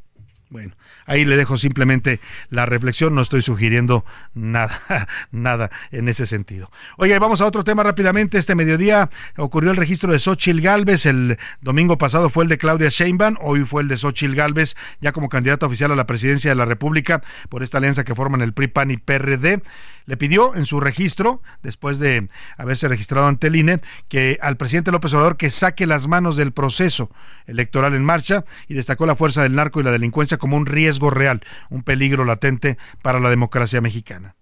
[0.55, 0.73] Bueno,
[1.05, 4.79] ahí le dejo simplemente la reflexión, no estoy sugiriendo nada,
[5.31, 6.71] nada en ese sentido.
[6.95, 8.37] Oye, vamos a otro tema rápidamente.
[8.37, 12.87] Este mediodía ocurrió el registro de Xochil Gálvez, el domingo pasado fue el de Claudia
[12.87, 16.55] Sheinbaum, hoy fue el de Xochil Gálvez, ya como candidata oficial a la presidencia de
[16.55, 19.61] la República por esta alianza que forman el PRI, PAN y PRD
[20.05, 24.91] le pidió en su registro, después de haberse registrado ante el INE, que al presidente
[24.91, 27.09] López Obrador que saque las manos del proceso
[27.47, 31.09] electoral en marcha y destacó la fuerza del narco y la delincuencia como un riesgo
[31.09, 34.35] real, un peligro latente para la democracia mexicana.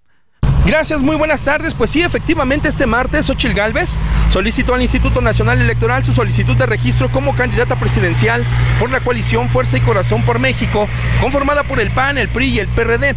[0.65, 1.75] Gracias, muy buenas tardes.
[1.75, 6.65] Pues sí, efectivamente, este martes, Ochil Gálvez solicitó al Instituto Nacional Electoral su solicitud de
[6.65, 8.43] registro como candidata presidencial
[8.81, 10.89] por la coalición Fuerza y Corazón por México,
[11.21, 13.15] conformada por el PAN, el PRI y el PRD.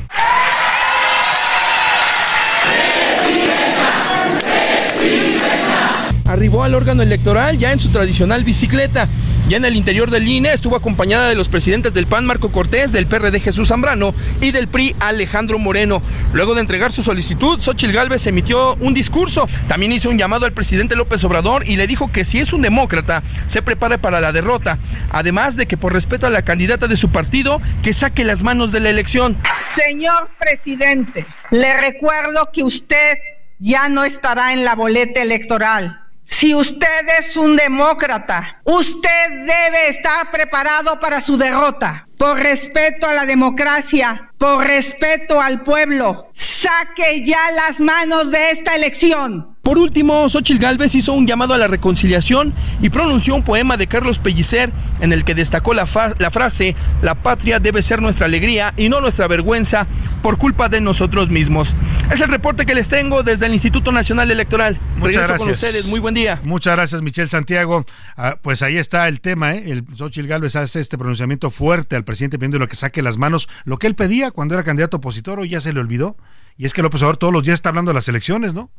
[6.27, 9.09] Arribó al órgano electoral ya en su tradicional bicicleta.
[9.49, 12.91] Ya en el interior del INE estuvo acompañada de los presidentes del PAN Marco Cortés,
[12.91, 16.03] del PRD Jesús Zambrano y del PRI Alejandro Moreno.
[16.33, 19.49] Luego de entregar su solicitud, Xochil Gálvez emitió un discurso.
[19.69, 22.63] También hizo un llamado al presidente López Obrador y le dijo que si es un
[22.63, 24.79] demócrata, se prepare para la derrota.
[25.11, 28.73] Además de que por respeto a la candidata de su partido, que saque las manos
[28.73, 29.37] de la elección.
[29.55, 33.19] Señor presidente, le recuerdo que usted
[33.61, 40.29] ya no estará en la boleta electoral si usted es un demócrata, usted debe estar
[40.33, 42.09] preparado para su derrota.
[42.19, 48.75] Por respeto a la democracia, por respeto al pueblo, saque ya las manos de esta
[48.75, 49.56] elección.
[49.67, 53.89] Por último, Xochitl Gálvez hizo un llamado a la reconciliación y pronunció un poema de
[53.89, 55.89] Carlos Pellicer en el que destacó la,
[56.21, 59.89] la, frase: La patria debe ser nuestra alegría y no nuestra vergüenza
[60.23, 61.75] por culpa de nosotros mismos.
[62.13, 64.79] Es el reporte que les tengo desde el Instituto Nacional Electoral.
[64.99, 65.39] Muchas gracias.
[65.39, 65.89] con ustedes.
[65.89, 66.41] Muy buen día.
[66.45, 67.85] Muchas gracias, Michelle Santiago.
[68.17, 69.55] Ah, pues ahí está el tema.
[69.55, 69.73] ¿eh?
[69.73, 73.49] El Xochitl Gálvez hace este pronunciamiento fuerte al presidente pidiendo lo que saque las manos.
[73.65, 76.17] Lo que él pedía cuando era candidato opositor, hoy ya se le olvidó.
[76.57, 78.71] Y es que López Obrador todos los días está hablando de las elecciones, ¿no?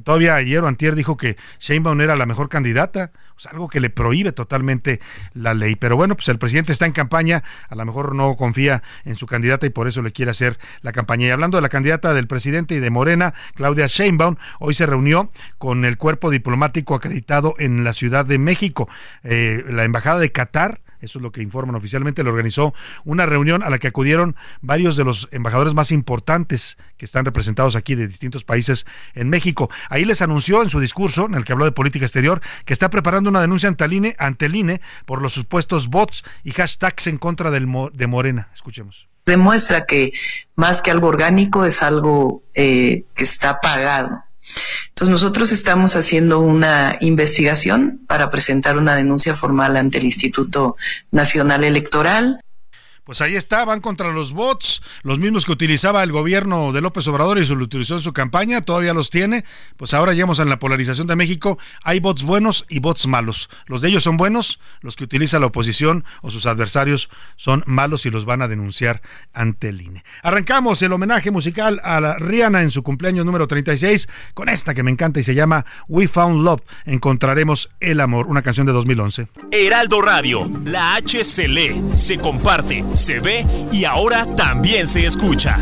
[0.00, 3.80] Todavía ayer o antier dijo que Sheinbaum era la mejor candidata, o sea, algo que
[3.80, 5.00] le prohíbe totalmente
[5.34, 5.76] la ley.
[5.76, 9.26] Pero bueno, pues el presidente está en campaña, a lo mejor no confía en su
[9.26, 11.26] candidata y por eso le quiere hacer la campaña.
[11.26, 15.30] Y hablando de la candidata del presidente y de Morena, Claudia Sheinbaum, hoy se reunió
[15.58, 18.88] con el cuerpo diplomático acreditado en la Ciudad de México.
[19.22, 23.62] Eh, la Embajada de Qatar eso es lo que informan oficialmente, le organizó una reunión
[23.62, 28.08] a la que acudieron varios de los embajadores más importantes que están representados aquí de
[28.08, 29.68] distintos países en México.
[29.90, 32.88] Ahí les anunció en su discurso, en el que habló de política exterior, que está
[32.88, 38.06] preparando una denuncia ante el INE, por los supuestos bots y hashtags en contra de
[38.06, 38.48] Morena.
[38.54, 39.08] Escuchemos.
[39.26, 40.12] demuestra que
[40.56, 44.24] más que algo orgánico es algo eh, que está pagado.
[44.88, 50.76] Entonces nosotros estamos haciendo una investigación para presentar una denuncia formal ante el Instituto
[51.10, 52.40] Nacional Electoral
[53.04, 57.06] pues ahí está, van contra los bots, los mismos que utilizaba el gobierno de López
[57.08, 59.44] Obrador y se lo utilizó en su campaña, todavía los tiene,
[59.76, 63.50] pues ahora llegamos a la polarización de México, hay bots buenos y bots malos.
[63.66, 68.06] Los de ellos son buenos, los que utiliza la oposición o sus adversarios son malos
[68.06, 70.04] y los van a denunciar ante el INE.
[70.22, 74.82] Arrancamos el homenaje musical a la Rihanna en su cumpleaños número 36 con esta que
[74.82, 79.26] me encanta y se llama We Found Love, encontraremos el amor, una canción de 2011.
[79.50, 85.58] Heraldo Radio, la H se comparte se ve y ahora también se escucha.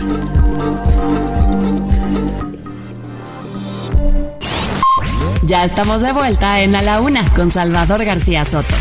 [5.43, 8.75] Ya estamos de vuelta en A la Una con Salvador García Soto.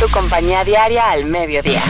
[0.00, 1.82] Tu compañía diaria al mediodía.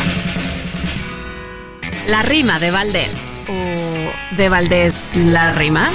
[2.08, 3.32] La rima de Valdés.
[3.48, 5.90] ¿O de Valdés la rima?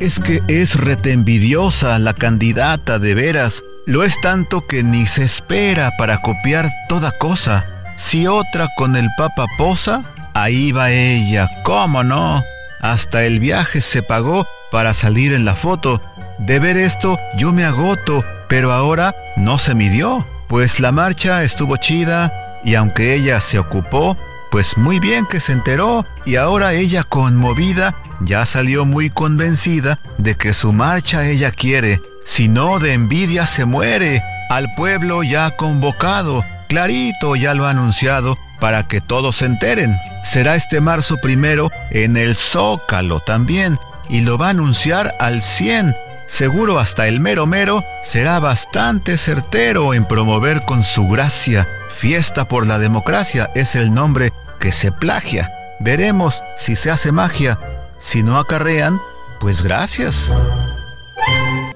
[0.00, 3.62] Es que es envidiosa la candidata de veras.
[3.86, 7.81] Lo es tanto que ni se espera para copiar toda cosa.
[8.04, 10.02] Si otra con el Papa posa,
[10.34, 12.42] ahí va ella, ¿cómo no?
[12.80, 16.02] Hasta el viaje se pagó para salir en la foto.
[16.38, 21.76] De ver esto yo me agoto, pero ahora no se midió, pues la marcha estuvo
[21.76, 24.16] chida y aunque ella se ocupó,
[24.50, 26.04] pues muy bien que se enteró.
[26.26, 32.48] Y ahora ella conmovida ya salió muy convencida de que su marcha ella quiere, si
[32.48, 38.88] no de envidia se muere, al pueblo ya convocado Clarito ya lo ha anunciado para
[38.88, 39.94] que todos se enteren.
[40.24, 45.94] Será este marzo primero en el Zócalo también y lo va a anunciar al 100.
[46.26, 51.68] Seguro hasta el mero mero será bastante certero en promover con su gracia.
[51.90, 55.52] Fiesta por la democracia es el nombre que se plagia.
[55.78, 57.58] Veremos si se hace magia.
[57.98, 58.98] Si no acarrean,
[59.40, 60.32] pues gracias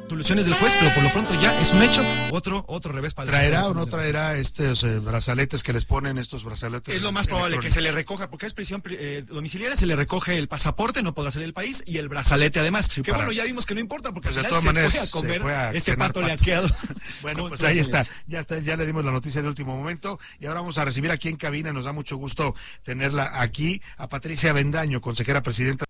[0.08, 2.02] soluciones del juez, pero por lo pronto ya es un hecho.
[2.30, 6.44] Otro, otro revés para ¿Traerá o no traerá estos eh, brazaletes que les ponen estos
[6.44, 6.94] brazaletes?
[6.94, 9.96] Es lo más probable que se le recoja, porque es prisión eh, domiciliaria, se le
[9.96, 12.88] recoge el pasaporte, no podrá salir del país, y el brazalete además.
[12.88, 15.42] que bueno, ya vimos que no importa, porque pues de todas maneras fue a comer
[15.74, 16.68] ese pato, le ha quedado.
[17.22, 18.06] bueno, pues ahí está.
[18.26, 21.10] Ya está, ya le dimos la noticia de último momento, y ahora vamos a recibir
[21.10, 25.86] aquí en cabina, nos da mucho gusto tenerla aquí, a Patricia Bendaño, consejera presidenta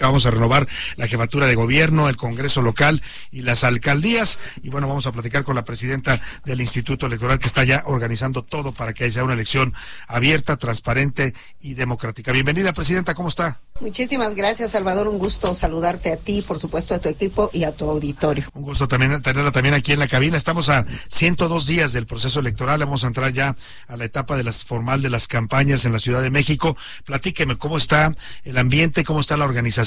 [0.00, 4.40] Vamos a renovar la jefatura de gobierno, el Congreso local y las alcaldías.
[4.62, 8.42] Y bueno, vamos a platicar con la presidenta del Instituto Electoral que está ya organizando
[8.42, 9.72] todo para que haya una elección
[10.08, 12.32] abierta, transparente y democrática.
[12.32, 13.60] Bienvenida, presidenta, ¿cómo está?
[13.80, 15.08] Muchísimas gracias, Salvador.
[15.08, 18.46] Un gusto saludarte a ti, por supuesto, a tu equipo y a tu auditorio.
[18.54, 20.36] Un gusto también tenerla también aquí en la cabina.
[20.36, 22.80] Estamos a 102 días del proceso electoral.
[22.80, 23.54] Vamos a entrar ya
[23.88, 26.76] a la etapa de las formal de las campañas en la Ciudad de México.
[27.04, 28.12] Platíqueme cómo está
[28.44, 29.83] el ambiente, cómo está la organización,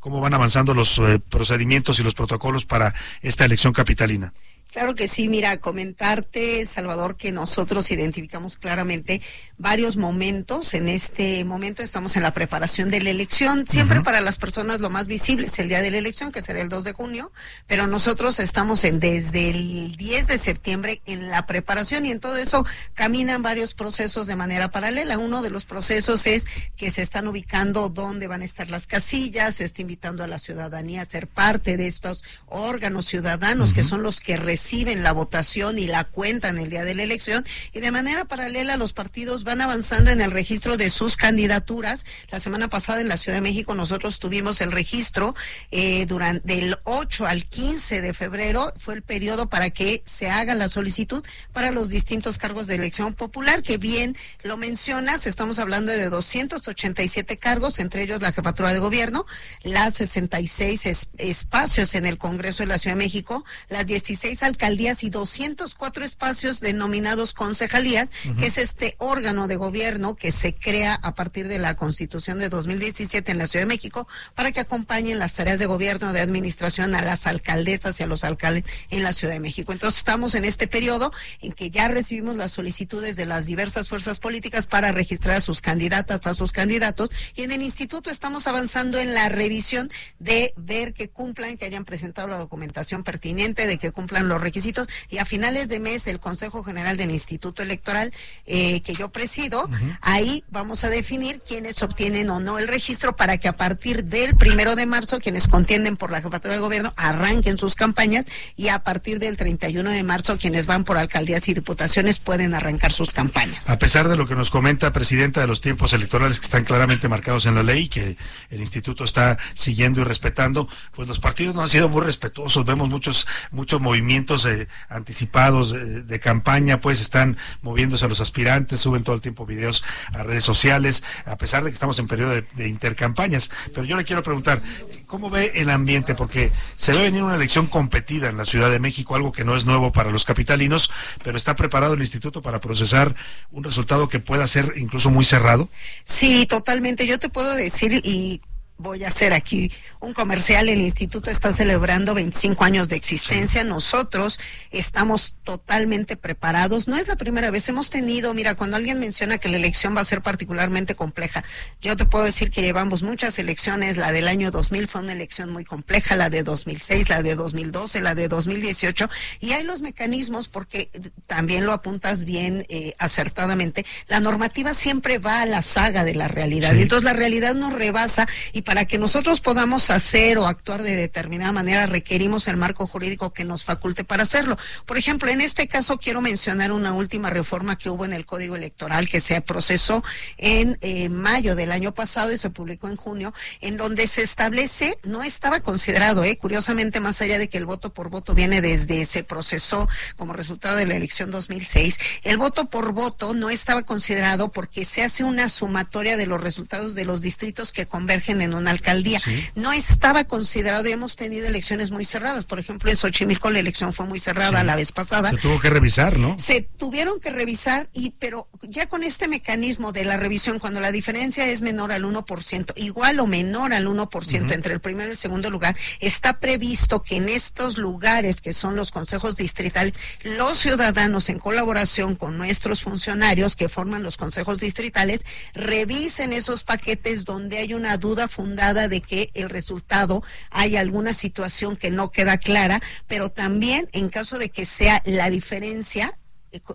[0.00, 4.32] cómo van avanzando los eh, procedimientos y los protocolos para esta elección capitalina.
[4.70, 9.22] Claro que sí, mira, comentarte, Salvador, que nosotros identificamos claramente
[9.58, 10.72] varios momentos.
[10.74, 14.88] En este momento estamos en la preparación de la elección, siempre para las personas lo
[14.88, 17.32] más visible es el día de la elección, que será el 2 de junio,
[17.66, 22.36] pero nosotros estamos en desde el 10 de septiembre en la preparación y en todo
[22.36, 25.18] eso caminan varios procesos de manera paralela.
[25.18, 29.56] Uno de los procesos es que se están ubicando dónde van a estar las casillas,
[29.56, 34.02] se está invitando a la ciudadanía a ser parte de estos órganos ciudadanos que son
[34.02, 37.90] los que reciben la votación y la cuentan el día de la elección y de
[37.90, 42.04] manera paralela los partidos van avanzando en el registro de sus candidaturas.
[42.30, 45.34] La semana pasada en la Ciudad de México nosotros tuvimos el registro
[45.70, 50.54] eh, durante del 8 al 15 de febrero fue el periodo para que se haga
[50.54, 55.92] la solicitud para los distintos cargos de elección popular que bien lo mencionas, estamos hablando
[55.92, 59.24] de 287 cargos, entre ellos la jefatura de gobierno,
[59.62, 65.10] las 66 espacios en el Congreso de la Ciudad de México, las 16 alcaldías y
[65.10, 71.48] 204 espacios denominados concejalías, que es este órgano de gobierno que se crea a partir
[71.48, 75.58] de la Constitución de 2017 en la Ciudad de México para que acompañen las tareas
[75.58, 79.40] de gobierno, de administración a las alcaldesas y a los alcaldes en la Ciudad de
[79.40, 79.72] México.
[79.72, 84.18] Entonces estamos en este periodo en que ya recibimos las solicitudes de las diversas fuerzas
[84.18, 88.98] políticas para registrar a sus candidatas, a sus candidatos y en el instituto estamos avanzando
[88.98, 93.92] en la revisión de ver que cumplan, que hayan presentado la documentación pertinente, de que
[93.92, 98.12] cumplan los requisitos y a finales de mes el Consejo General del Instituto Electoral
[98.46, 99.68] eh, que yo presido,
[100.00, 104.34] ahí vamos a definir quiénes obtienen o no el registro para que a partir del
[104.36, 108.24] primero de marzo quienes contienden por la jefatura de gobierno arranquen sus campañas
[108.56, 112.90] y a partir del 31 de marzo quienes van por alcaldías y diputaciones pueden arrancar
[112.90, 113.68] sus campañas.
[113.68, 117.10] A pesar de lo que nos comenta Presidenta de los tiempos electorales que están claramente
[117.10, 118.16] marcados en la ley, que
[118.48, 122.64] el instituto está siguiendo y respetando, pues los partidos no han sido muy respetuosos.
[122.64, 129.04] Vemos muchos muchos movimientos eh, anticipados de, campaña, pues están moviéndose a los aspirantes, suben
[129.04, 132.68] todo tiempo videos a redes sociales, a pesar de que estamos en periodo de, de
[132.68, 133.50] intercampañas.
[133.74, 134.60] Pero yo le quiero preguntar,
[135.06, 136.14] ¿cómo ve el ambiente?
[136.14, 139.56] Porque se ve venir una elección competida en la Ciudad de México, algo que no
[139.56, 140.90] es nuevo para los capitalinos,
[141.22, 143.14] pero está preparado el instituto para procesar
[143.50, 145.68] un resultado que pueda ser incluso muy cerrado.
[146.04, 147.06] Sí, totalmente.
[147.06, 148.40] Yo te puedo decir y
[148.78, 150.68] voy a hacer aquí un comercial.
[150.68, 153.64] El instituto está celebrando 25 años de existencia.
[153.64, 154.38] Nosotros
[154.70, 156.88] estamos totalmente preparados.
[156.88, 157.68] No es la primera vez.
[157.68, 161.44] Hemos tenido, mira, cuando alguien menciona que la elección va a ser particularmente compleja,
[161.80, 163.96] yo te puedo decir que llevamos muchas elecciones.
[163.96, 168.00] La del año 2000 fue una elección muy compleja, la de 2006, la de 2012,
[168.00, 169.08] la de 2018.
[169.40, 170.90] Y hay los mecanismos, porque
[171.26, 176.28] también lo apuntas bien eh, acertadamente, la normativa siempre va a la saga de la
[176.28, 176.76] realidad.
[176.76, 181.52] Entonces la realidad nos rebasa y para que nosotros podamos hacer o actuar de determinada
[181.52, 184.58] manera requerimos el marco jurídico que nos faculte para hacerlo.
[184.84, 188.56] Por ejemplo, en este caso quiero mencionar una última reforma que hubo en el Código
[188.56, 190.04] Electoral que se procesó
[190.36, 194.98] en eh, mayo del año pasado y se publicó en junio, en donde se establece,
[195.02, 199.06] no estaba considerado, eh, curiosamente, más allá de que el voto por voto viene desde,
[199.06, 204.52] se procesó como resultado de la elección 2006, el voto por voto no estaba considerado
[204.52, 208.70] porque se hace una sumatoria de los resultados de los distritos que convergen en una
[208.70, 209.20] alcaldía.
[209.54, 212.44] No estaba considerado y hemos tenido elecciones muy cerradas.
[212.44, 215.30] Por ejemplo, en Xochimilco la elección fue muy cerrada la vez pasada.
[215.30, 216.36] Se tuvo que revisar, ¿no?
[216.38, 220.92] Se tuvieron que revisar, y pero ya con este mecanismo de la revisión, cuando la
[220.92, 225.18] diferencia es menor al 1%, igual o menor al 1% entre el primero y el
[225.18, 231.28] segundo lugar, está previsto que en estos lugares que son los consejos distritales, los ciudadanos
[231.28, 235.20] en colaboración con nuestros funcionarios que forman los consejos distritales,
[235.54, 241.76] revisen esos paquetes donde hay una duda fundamental de que el resultado hay alguna situación
[241.76, 246.18] que no queda clara, pero también en caso de que sea la diferencia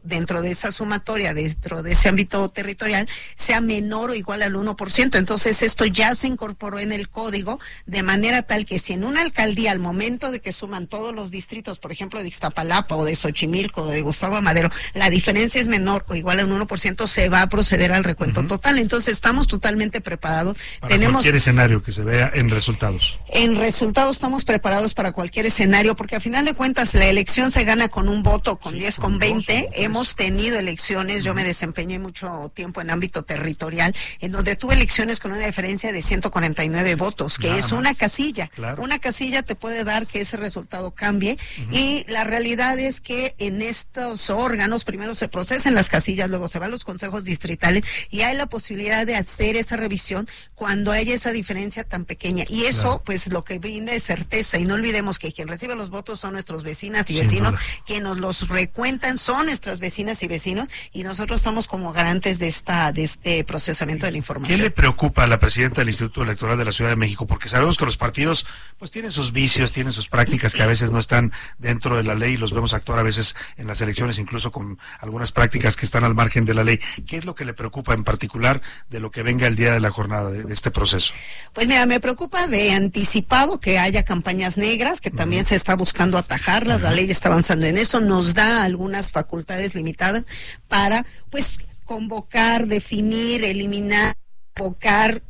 [0.03, 5.17] dentro de esa sumatoria, dentro de ese ámbito territorial, sea menor o igual al 1%.
[5.17, 9.21] Entonces, esto ya se incorporó en el código de manera tal que si en una
[9.21, 13.15] alcaldía, al momento de que suman todos los distritos, por ejemplo, de Iztapalapa o de
[13.15, 17.41] Xochimilco o de Gustavo Madero, la diferencia es menor o igual al 1%, se va
[17.41, 18.77] a proceder al recuento total.
[18.77, 20.57] Entonces, estamos totalmente preparados.
[20.79, 23.19] Para Tenemos, cualquier escenario que se vea en resultados.
[23.33, 27.63] En resultados estamos preparados para cualquier escenario, porque a final de cuentas la elección se
[27.63, 32.51] gana con un voto, con 10, con 20 hemos tenido elecciones, yo me desempeñé mucho
[32.53, 37.57] tiempo en ámbito territorial, en donde tuve elecciones con una diferencia de 149 votos, que
[37.57, 38.51] es una casilla.
[38.77, 41.37] Una casilla te puede dar que ese resultado cambie
[41.71, 46.59] y la realidad es que en estos órganos primero se procesan las casillas, luego se
[46.59, 51.31] van los consejos distritales y hay la posibilidad de hacer esa revisión cuando hay esa
[51.31, 52.45] diferencia tan pequeña.
[52.47, 54.57] Y eso, pues lo que brinda es certeza.
[54.57, 58.17] Y no olvidemos que quien recibe los votos son nuestros vecinas y vecinos, quienes nos
[58.17, 63.03] los recuentan son nuestras vecinas y vecinos y nosotros estamos como garantes de esta de
[63.03, 64.57] este procesamiento de la información.
[64.57, 67.27] ¿Qué le preocupa a la presidenta del Instituto Electoral de la Ciudad de México?
[67.27, 68.47] Porque sabemos que los partidos
[68.79, 72.15] pues tienen sus vicios, tienen sus prácticas que a veces no están dentro de la
[72.15, 75.85] ley y los vemos actuar a veces en las elecciones incluso con algunas prácticas que
[75.85, 76.79] están al margen de la ley.
[77.05, 79.79] ¿Qué es lo que le preocupa en particular de lo que venga el día de
[79.79, 81.13] la jornada de, este proceso?
[81.53, 86.17] Pues mira, me preocupa de anticipado que haya campañas negras, que también se está buscando
[86.17, 89.42] atajarlas, la ley está avanzando en eso, nos da algunas facultades
[89.75, 90.25] limitadas
[90.67, 94.15] para pues convocar, definir, eliminar,
[94.55, 95.21] convocar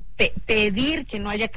[0.45, 1.49] pedir que no haya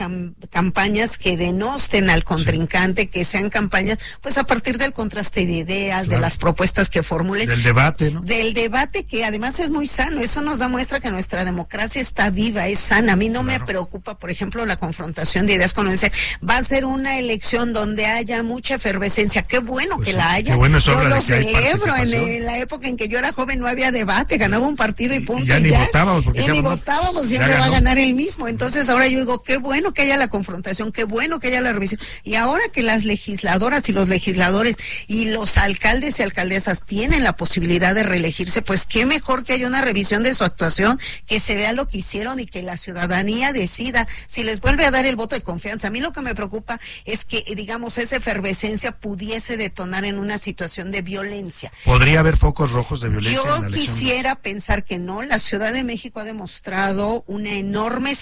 [0.51, 6.09] campañas que denosten al contrincante, que sean campañas, pues a partir del contraste de ideas,
[6.09, 7.49] de las propuestas que formulen.
[7.49, 8.23] Del debate, ¿no?
[8.23, 10.21] Del debate que además es muy sano.
[10.21, 13.13] Eso nos da muestra que nuestra democracia está viva, es sana.
[13.13, 16.11] A mí no me preocupa, por ejemplo, la confrontación de ideas cuando dice,
[16.49, 19.43] va a ser una elección donde haya mucha efervescencia.
[19.43, 20.57] Qué bueno pues que la haya.
[20.57, 21.97] Bueno yo lo celebro.
[21.97, 25.21] En, la época en que yo era joven no había debate, ganaba un partido y
[25.21, 25.45] punto.
[25.45, 29.07] Y ya, ni votábamos, porque ni votábamos, siempre va a ganar el mismo Entonces ahora
[29.09, 32.01] yo digo, qué bueno que haya la confrontación, qué bueno que haya la revisión.
[32.23, 37.37] Y ahora que las legisladoras y los legisladores y los alcaldes y alcaldesas tienen la
[37.37, 41.55] posibilidad de reelegirse, pues qué mejor que haya una revisión de su actuación, que se
[41.55, 45.17] vea lo que hicieron y que la ciudadanía decida si les vuelve a dar el
[45.17, 45.89] voto de confianza.
[45.89, 50.39] A mí lo que me preocupa es que, digamos, esa efervescencia pudiese detonar en una
[50.39, 51.73] situación de violencia.
[51.85, 53.41] ¿Podría haber focos rojos de violencia?
[53.43, 55.23] Yo quisiera pensar que no.
[55.23, 58.15] La Ciudad de México ha demostrado una enorme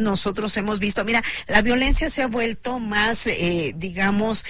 [0.00, 4.44] Nosotros hemos visto, mira, la violencia se ha vuelto más, eh, digamos,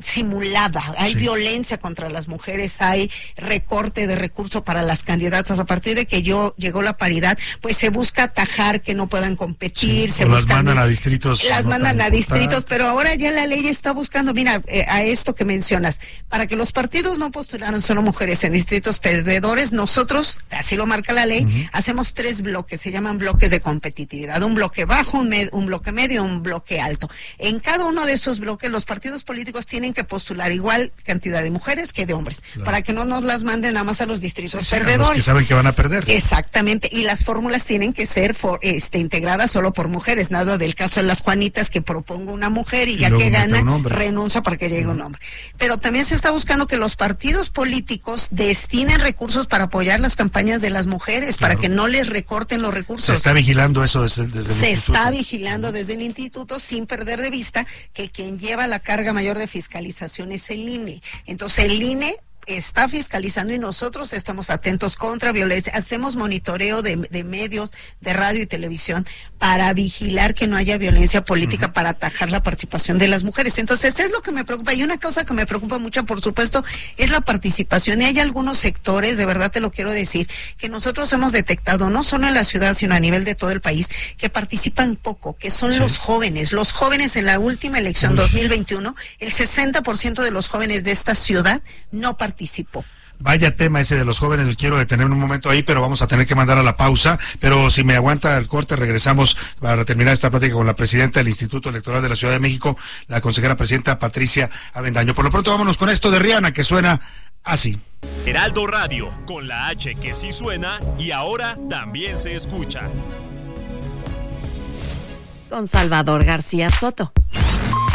[0.00, 5.58] simulada, hay violencia contra las mujeres, hay recorte de recursos para las candidatas.
[5.58, 9.36] A partir de que yo llegó la paridad, pues se busca atajar que no puedan
[9.36, 11.44] competir, se las mandan a distritos.
[11.48, 15.34] Las mandan a distritos, pero ahora ya la ley está buscando, mira, eh, a esto
[15.34, 20.76] que mencionas, para que los partidos no postularan solo mujeres en distritos perdedores, nosotros, así
[20.76, 25.18] lo marca la ley, hacemos tres bloques, se llaman bloques de competitividad, un bloque bajo,
[25.18, 27.08] un, un bloque medio, un bloque alto.
[27.38, 31.50] En cada uno de esos bloques los partidos políticos tienen que postular igual cantidad de
[31.50, 34.68] mujeres que de hombres, para que no nos las manden nada más a los distritos
[34.68, 35.16] perdedores.
[35.16, 36.04] que saben que van a perder.
[36.08, 41.00] Exactamente, y las fórmulas tienen que ser este, integradas solo por mujeres, nada del caso
[41.00, 44.86] de las Juanitas que propongo una mujer y, ya que gana renuncia para que llegue
[44.86, 45.20] un hombre.
[45.56, 50.60] Pero también se está buscando que los partidos políticos destinen recursos para apoyar las campañas
[50.60, 53.06] de las mujeres, para que no les recorten los recursos.
[53.06, 57.30] Se está vigilando eso desde, desde Se está vigilando desde el instituto sin perder de
[57.30, 59.46] vista que quien lleva la carga mayor de
[60.32, 61.02] es el INE.
[61.26, 62.16] Entonces el INE
[62.48, 65.72] está fiscalizando y nosotros estamos atentos contra violencia.
[65.74, 69.06] Hacemos monitoreo de, medios, de radio y televisión
[69.38, 73.58] para vigilar que no haya violencia política, para atajar la participación de las mujeres.
[73.58, 74.72] Entonces, es lo que me preocupa.
[74.72, 76.64] Y una cosa que me preocupa mucho, por supuesto,
[76.96, 78.00] es la participación.
[78.00, 82.02] Y hay algunos sectores, de verdad te lo quiero decir, que nosotros hemos detectado, no
[82.02, 85.50] solo en la ciudad, sino a nivel de todo el país, que participan poco, que
[85.50, 86.52] son los jóvenes.
[86.52, 91.60] Los jóvenes en la última elección 2021, el 60% de los jóvenes de esta ciudad
[91.92, 92.37] no participan
[93.20, 96.24] Vaya tema ese de los jóvenes, quiero detener un momento ahí, pero vamos a tener
[96.26, 97.18] que mandar a la pausa.
[97.40, 101.28] Pero si me aguanta el corte, regresamos para terminar esta plática con la presidenta del
[101.28, 102.76] Instituto Electoral de la Ciudad de México,
[103.08, 105.14] la consejera presidenta Patricia Avendaño.
[105.14, 107.00] Por lo pronto, vámonos con esto de Rihanna, que suena
[107.42, 107.76] así.
[108.24, 112.88] Heraldo Radio, con la H que sí suena y ahora también se escucha.
[115.50, 117.12] Con Salvador García Soto.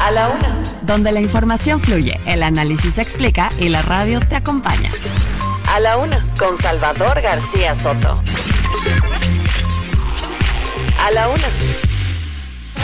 [0.03, 0.51] A la una.
[0.81, 4.91] Donde la información fluye, el análisis se explica y la radio te acompaña.
[5.71, 6.21] A la una.
[6.37, 8.21] Con Salvador García Soto.
[10.99, 11.47] A la una.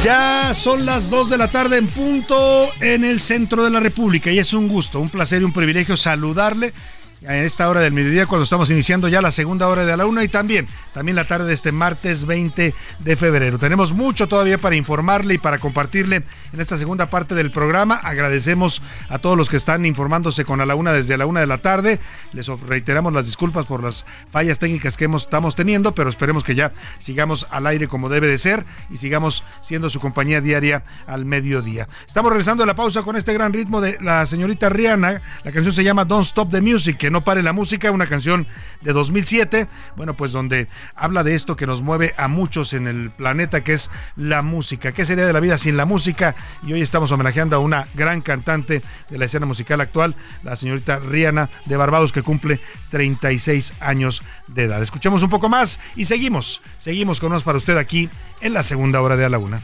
[0.02, 4.32] Ya son las dos de la tarde en punto en el centro de la República
[4.32, 6.74] y es un gusto, un placer y un privilegio saludarle
[7.22, 10.24] en esta hora del mediodía cuando estamos iniciando ya la segunda hora de la una
[10.24, 13.60] y también, también la tarde de este martes 20 de febrero.
[13.60, 17.96] Tenemos mucho todavía para informarle y para compartirle en esta segunda parte del programa.
[17.96, 21.48] Agradecemos a todos los que están informándose con a la una desde la una de
[21.48, 22.00] la tarde.
[22.32, 26.56] Les reiteramos las disculpas por las fallas técnicas que hemos, estamos teniendo, pero esperemos que
[26.56, 31.26] ya sigamos al aire como debe de ser y sigamos siendo su compañía diaria al
[31.26, 31.88] mediodía.
[32.08, 35.22] Estamos regresando a la pausa con este gran ritmo de la señorita Rihanna.
[35.44, 38.48] La canción se llama Don't Stop the Music, no pare la música, una canción
[38.82, 43.12] de 2007, bueno, pues donde habla de esto que nos mueve a muchos en el
[43.12, 44.92] planeta, que es la música.
[44.92, 46.36] ¿Qué sería de la vida sin la música?
[46.64, 51.00] Y hoy estamos homenajeando a una gran cantante de la escena musical actual, la señorita
[51.00, 52.60] Rihanna de Barbados, que cumple
[52.92, 54.82] 36 años de edad.
[54.82, 58.10] Escuchemos un poco más y seguimos, seguimos con más para usted aquí
[58.42, 59.62] en la segunda hora de A la Una.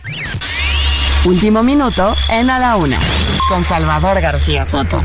[1.26, 3.00] Último minuto en A la Una,
[3.50, 5.02] con Salvador García Soto.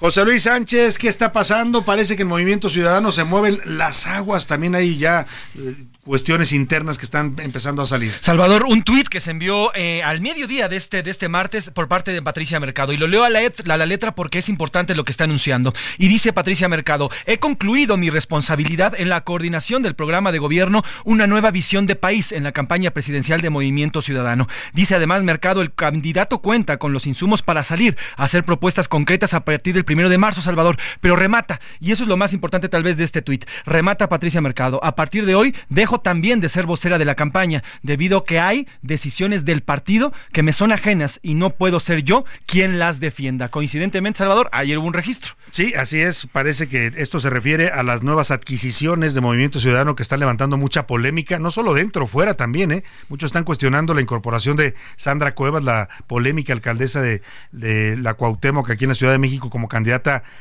[0.00, 1.84] José Luis Sánchez, ¿qué está pasando?
[1.84, 5.26] Parece que el Movimiento Ciudadano se mueven las aguas, también hay ya
[5.58, 5.74] eh,
[6.08, 8.14] cuestiones internas que están empezando a salir.
[8.20, 11.88] Salvador, un tuit que se envió eh, al mediodía de este, de este martes por
[11.88, 12.92] parte de Patricia Mercado.
[12.92, 15.74] Y lo leo a la, la, letra porque es importante lo que está anunciando.
[15.98, 20.84] Y dice Patricia Mercado, he concluido mi responsabilidad en la coordinación del programa de gobierno
[21.04, 24.48] Una nueva visión de país en la campaña presidencial de Movimiento Ciudadano.
[24.72, 29.34] Dice además Mercado, el candidato cuenta con los insumos para salir a hacer propuestas concretas
[29.34, 30.76] a partir del primero de marzo, Salvador.
[31.00, 34.42] Pero remata, y eso es lo más importante tal vez de este tuit, remata Patricia
[34.42, 34.84] Mercado.
[34.84, 38.38] A partir de hoy dejo también de ser vocera de la campaña, debido a que
[38.38, 43.00] hay decisiones del partido que me son ajenas y no puedo ser yo quien las
[43.00, 43.48] defienda.
[43.48, 45.36] Coincidentemente, Salvador, ayer hubo un registro.
[45.52, 46.26] Sí, así es.
[46.26, 50.58] Parece que esto se refiere a las nuevas adquisiciones de Movimiento Ciudadano que están levantando
[50.58, 52.72] mucha polémica, no solo dentro, fuera también.
[52.72, 52.84] ¿eh?
[53.08, 57.22] Muchos están cuestionando la incorporación de Sandra Cuevas, la polémica alcaldesa de,
[57.52, 59.77] de la Cuauhtémoc aquí en la Ciudad de México como candidata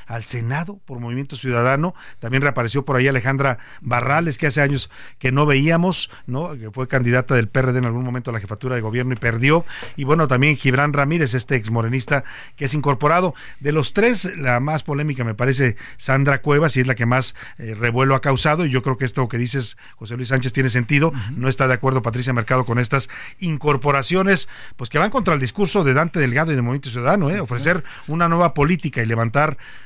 [0.08, 1.94] al Senado por Movimiento Ciudadano.
[2.20, 6.58] También reapareció por ahí Alejandra Barrales, que hace años que no veíamos, ¿no?
[6.58, 9.66] Que fue candidata del PRD en algún momento a la jefatura de gobierno y perdió.
[9.96, 12.24] Y bueno, también Gibran Ramírez, este ex morenista
[12.56, 13.34] que es incorporado.
[13.60, 17.36] De los tres, la más polémica me parece Sandra Cuevas y es la que más
[17.58, 18.66] eh, revuelo ha causado.
[18.66, 21.14] Y yo creo que esto que dices, José Luis Sánchez, tiene sentido.
[21.36, 23.10] No está de acuerdo Patricia Mercado con estas
[23.40, 27.40] incorporaciones, pues que van contra el discurso de Dante Delgado y de Movimiento Ciudadano, ¿eh?
[27.40, 29.27] ofrecer una nueva política y levantar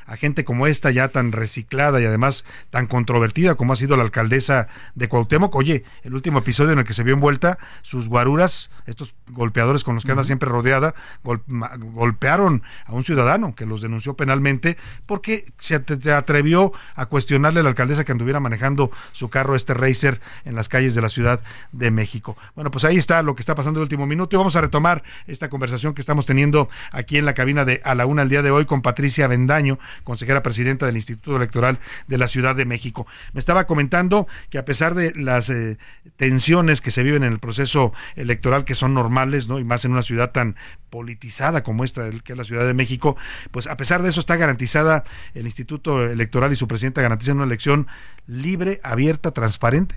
[0.06, 4.02] a gente como esta ya tan reciclada y además tan controvertida como ha sido la
[4.02, 5.54] alcaldesa de Cuauhtémoc.
[5.54, 9.94] Oye, el último episodio en el que se vio envuelta, sus guaruras, estos golpeadores con
[9.94, 14.76] los que anda siempre rodeada, golpearon a un ciudadano que los denunció penalmente
[15.06, 15.74] porque se
[16.12, 20.68] atrevió a cuestionarle a la alcaldesa que anduviera manejando su carro, este Racer, en las
[20.68, 21.40] calles de la Ciudad
[21.72, 22.36] de México.
[22.54, 25.02] Bueno, pues ahí está lo que está pasando el último minuto y vamos a retomar
[25.26, 28.42] esta conversación que estamos teniendo aquí en la cabina de A la Una el día
[28.42, 33.06] de hoy con Patricia Bendaño, consejera presidenta del Instituto Electoral de la Ciudad de México.
[33.32, 35.78] Me estaba comentando que a pesar de las eh,
[36.16, 39.58] tensiones que se viven en el proceso electoral, que son normales, ¿no?
[39.58, 40.56] Y más en una ciudad tan
[40.90, 43.16] politizada como esta, que es la Ciudad de México,
[43.50, 47.46] pues a pesar de eso está garantizada el Instituto Electoral y su presidenta garantizan una
[47.46, 47.86] elección
[48.26, 49.94] libre, abierta, transparente.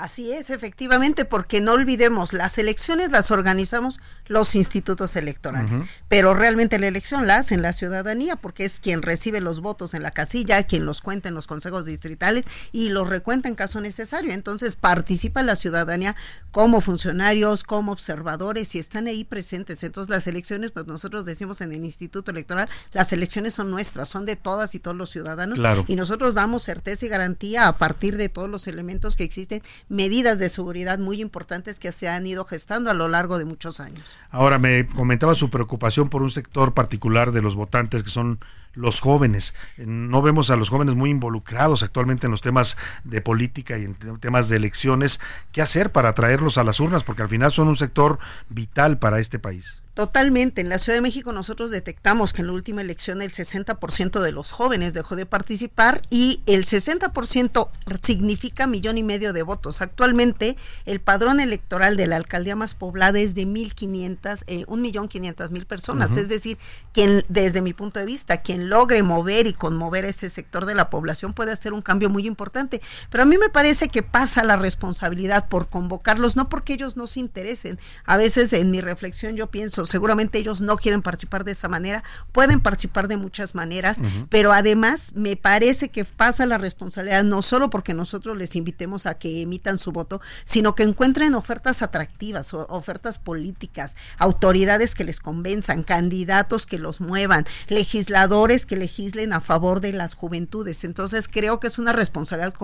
[0.00, 5.76] Así es, efectivamente, porque no olvidemos, las elecciones las organizamos los institutos electorales,
[6.08, 10.02] pero realmente la elección la hacen la ciudadanía, porque es quien recibe los votos en
[10.02, 14.32] la casilla, quien los cuenta en los consejos distritales y los recuenta en caso necesario.
[14.32, 16.16] Entonces participa la ciudadanía
[16.50, 19.84] como funcionarios, como observadores y están ahí presentes.
[19.84, 24.24] Entonces las elecciones, pues nosotros decimos en el instituto electoral, las elecciones son nuestras, son
[24.24, 28.30] de todas y todos los ciudadanos y nosotros damos certeza y garantía a partir de
[28.30, 32.90] todos los elementos que existen medidas de seguridad muy importantes que se han ido gestando
[32.90, 34.04] a lo largo de muchos años.
[34.30, 38.38] Ahora, me comentaba su preocupación por un sector particular de los votantes que son
[38.72, 39.52] los jóvenes.
[39.76, 43.96] No vemos a los jóvenes muy involucrados actualmente en los temas de política y en
[44.20, 45.18] temas de elecciones.
[45.50, 47.02] ¿Qué hacer para traerlos a las urnas?
[47.02, 49.82] Porque al final son un sector vital para este país.
[49.94, 50.60] Totalmente.
[50.60, 54.32] En la Ciudad de México nosotros detectamos que en la última elección el 60% de
[54.32, 57.68] los jóvenes dejó de participar y el 60%
[58.02, 59.82] significa millón y medio de votos.
[59.82, 65.08] Actualmente el padrón electoral de la alcaldía más poblada es de 1.500, eh, un millón
[65.08, 66.16] quinientas mil personas.
[66.16, 66.56] Es decir,
[66.92, 70.88] quien desde mi punto de vista, quien logre mover y conmover ese sector de la
[70.88, 72.80] población puede hacer un cambio muy importante.
[73.10, 77.06] Pero a mí me parece que pasa la responsabilidad por convocarlos, no porque ellos no
[77.06, 77.78] se interesen.
[78.04, 82.02] A veces en mi reflexión yo pienso, seguramente ellos no quieren participar de esa manera,
[82.32, 87.70] pueden participar de muchas maneras, pero además me parece que pasa la responsabilidad no solo
[87.70, 93.18] porque nosotros les invitemos a que emitan su voto, sino que encuentren ofertas atractivas, ofertas
[93.18, 99.92] políticas, autoridades que les convenzan, candidatos que los muevan, legisladores que legislen a favor de
[99.92, 100.84] las juventudes.
[100.84, 102.54] Entonces creo que es una responsabilidad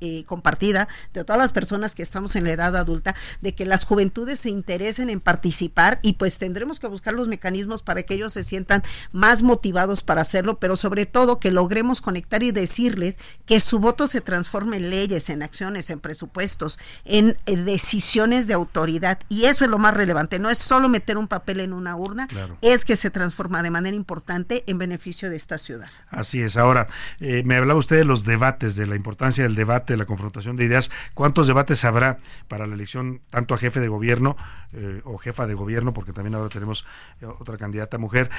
[0.00, 3.84] eh, compartida de todas las personas que estamos en la edad adulta, de que las
[3.84, 8.32] juventudes se interesen en participar y pues tendremos que buscar los mecanismos para que ellos
[8.32, 8.82] se sientan
[9.12, 14.08] más motivados para hacerlo, pero sobre todo que logremos conectar y decirles que su voto
[14.08, 19.18] se transforme en leyes, en acciones, en presupuestos, en eh, decisiones de autoridad.
[19.28, 20.38] Y eso es lo más relevante.
[20.38, 22.28] No es solo meter un papel en una urna,
[22.62, 25.88] es que se transforma de manera importante en beneficio de esta ciudad.
[26.10, 26.56] Así es.
[26.56, 26.86] Ahora,
[27.20, 30.56] eh, me hablaba usted de los debates, de la importancia del debate, de la confrontación
[30.56, 30.90] de ideas.
[31.14, 32.18] ¿Cuántos debates habrá
[32.48, 34.36] para la elección tanto a jefe de gobierno
[34.72, 36.84] eh, o jefa de gobierno, porque también ahora tenemos
[37.20, 38.30] eh, otra candidata mujer,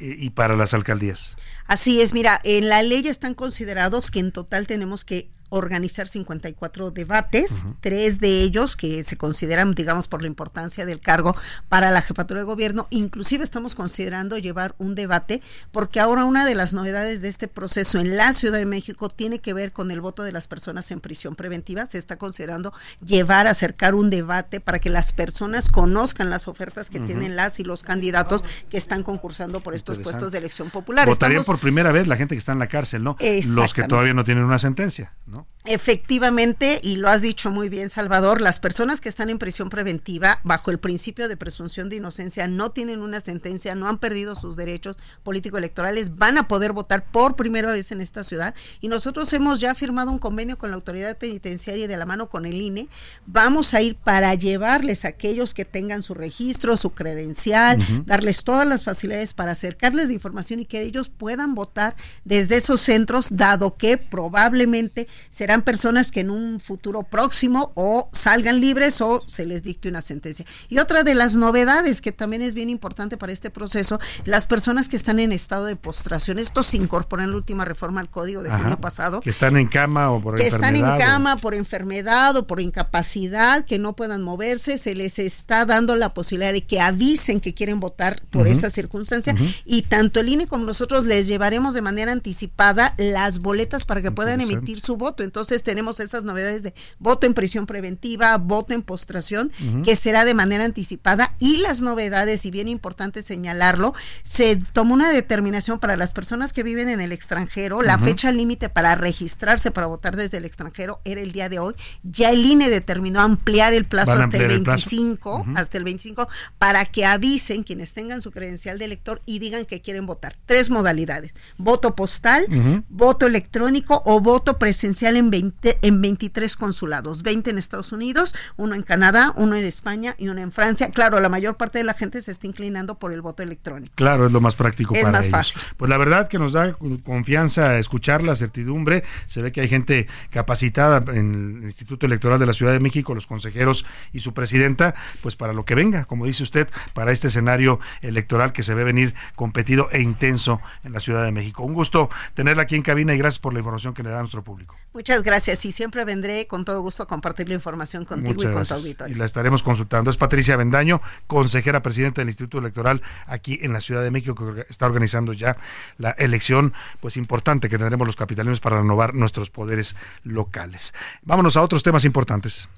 [0.00, 1.36] y para las alcaldías.
[1.66, 6.90] Así es, mira, en la ley están considerados que en total tenemos que organizar 54
[6.90, 11.36] debates, tres de ellos que se consideran, digamos, por la importancia del cargo
[11.68, 12.86] para la jefatura de gobierno.
[12.90, 15.42] Inclusive estamos considerando llevar un debate
[15.72, 19.38] porque ahora una de las novedades de este proceso en la Ciudad de México tiene
[19.38, 21.86] que ver con el voto de las personas en prisión preventiva.
[21.86, 22.72] Se está considerando
[23.04, 27.64] llevar, acercar un debate para que las personas conozcan las ofertas que tienen las y
[27.64, 31.06] los candidatos que están concursando por estos puestos de elección popular.
[31.06, 33.16] Votarían por primera vez la gente que está en la cárcel, ¿no?
[33.48, 35.37] Los que todavía no tienen una sentencia, ¿no?
[35.70, 40.40] Efectivamente, y lo has dicho muy bien, Salvador, las personas que están en prisión preventiva,
[40.42, 44.56] bajo el principio de presunción de inocencia, no tienen una sentencia, no han perdido sus
[44.56, 48.54] derechos político-electorales, van a poder votar por primera vez en esta ciudad.
[48.80, 52.30] Y nosotros hemos ya firmado un convenio con la autoridad penitenciaria y de la mano
[52.30, 52.88] con el INE.
[53.26, 58.66] Vamos a ir para llevarles a aquellos que tengan su registro, su credencial, darles todas
[58.66, 63.76] las facilidades para acercarles la información y que ellos puedan votar desde esos centros, dado
[63.76, 69.62] que probablemente serán personas que en un futuro próximo o salgan libres o se les
[69.62, 70.44] dicte una sentencia.
[70.68, 74.88] Y otra de las novedades que también es bien importante para este proceso, las personas
[74.88, 78.42] que están en estado de postración, esto se incorpora en la última reforma al código
[78.42, 79.20] de junio pasado.
[79.20, 83.64] Que están en cama o por que están en cama por enfermedad o por incapacidad,
[83.64, 87.80] que no puedan moverse, se les está dando la posibilidad de que avisen que quieren
[87.80, 92.94] votar por esa circunstancia y tanto el INE como nosotros les llevaremos de manera anticipada
[92.98, 95.17] las boletas para que puedan emitir su voto.
[95.22, 99.50] Entonces tenemos esas novedades de voto en prisión preventiva, voto en postración,
[99.84, 101.34] que será de manera anticipada.
[101.38, 106.62] Y las novedades, y bien importante señalarlo, se tomó una determinación para las personas que
[106.62, 111.20] viven en el extranjero, la fecha límite para registrarse para votar desde el extranjero era
[111.20, 111.74] el día de hoy.
[112.02, 117.04] Ya el INE determinó ampliar el plazo hasta el 25, hasta el 25 para que
[117.04, 120.36] avisen quienes tengan su credencial de elector y digan que quieren votar.
[120.46, 122.46] Tres modalidades: voto postal,
[122.88, 128.74] voto electrónico o voto presencial en 20 en 23 consulados, 20 en Estados Unidos, uno
[128.74, 130.90] en Canadá, uno en España y uno en Francia.
[130.90, 133.92] Claro, la mayor parte de la gente se está inclinando por el voto electrónico.
[133.96, 135.52] Claro, es lo más práctico es para más ellos.
[135.52, 135.62] Fácil.
[135.76, 139.04] Pues la verdad que nos da confianza escuchar la certidumbre.
[139.26, 143.14] Se ve que hay gente capacitada en el Instituto Electoral de la Ciudad de México,
[143.14, 147.28] los consejeros y su presidenta, pues para lo que venga, como dice usted, para este
[147.28, 151.62] escenario electoral que se ve venir competido e intenso en la Ciudad de México.
[151.64, 154.20] Un gusto tenerla aquí en cabina y gracias por la información que le da a
[154.20, 154.76] nuestro público.
[154.98, 158.66] Muchas gracias y siempre vendré con todo gusto a compartir la información contigo y con
[158.66, 159.14] tu auditorio.
[159.14, 160.10] Y la estaremos consultando.
[160.10, 164.66] Es Patricia Bendaño, consejera presidenta del Instituto Electoral aquí en la Ciudad de México, que
[164.68, 165.56] está organizando ya
[165.98, 169.94] la elección pues importante que tendremos los capitalinos para renovar nuestros poderes
[170.24, 170.92] locales.
[171.22, 172.68] Vámonos a otros temas importantes.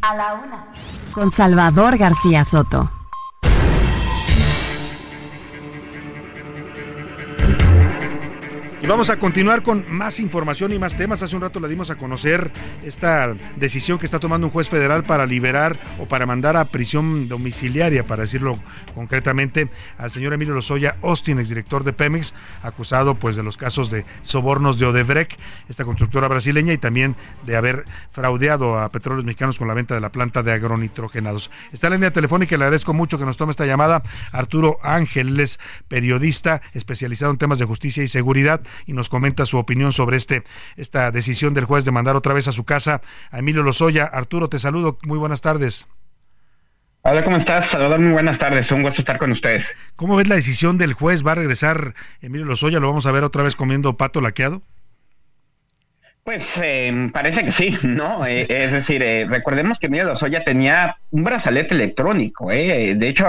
[0.00, 0.68] A la una.
[1.12, 2.90] Con Salvador García Soto.
[8.82, 11.22] Y vamos a continuar con más información y más temas.
[11.22, 12.50] Hace un rato le dimos a conocer
[12.82, 17.28] esta decisión que está tomando un juez federal para liberar o para mandar a prisión
[17.28, 18.58] domiciliaria, para decirlo
[18.92, 19.68] concretamente,
[19.98, 24.80] al señor Emilio Lozoya Austin, exdirector de Pemex, acusado pues de los casos de sobornos
[24.80, 27.14] de Odebrecht, esta constructora brasileña, y también
[27.46, 31.52] de haber fraudeado a petróleos mexicanos con la venta de la planta de agronitrogenados.
[31.72, 34.02] Está en la línea telefónica y le agradezco mucho que nos tome esta llamada
[34.32, 39.92] Arturo Ángeles, periodista especializado en temas de justicia y seguridad y nos comenta su opinión
[39.92, 40.44] sobre este
[40.76, 43.00] esta decisión del juez de mandar otra vez a su casa
[43.30, 44.04] a Emilio Lozoya.
[44.04, 44.98] Arturo, te saludo.
[45.04, 45.86] Muy buenas tardes.
[47.04, 47.66] Hola, ¿cómo estás?
[47.66, 48.70] Salvador, muy buenas tardes.
[48.70, 49.76] Un gusto estar con ustedes.
[49.96, 51.26] ¿Cómo ves la decisión del juez?
[51.26, 52.78] ¿Va a regresar Emilio Lozoya?
[52.78, 54.62] ¿Lo vamos a ver otra vez comiendo pato laqueado?
[56.24, 58.24] Pues eh, parece que sí, ¿no?
[58.26, 62.94] Eh, es decir, eh, recordemos que Emilio Lozoya tenía un brazalete electrónico, ¿eh?
[62.94, 63.26] De hecho,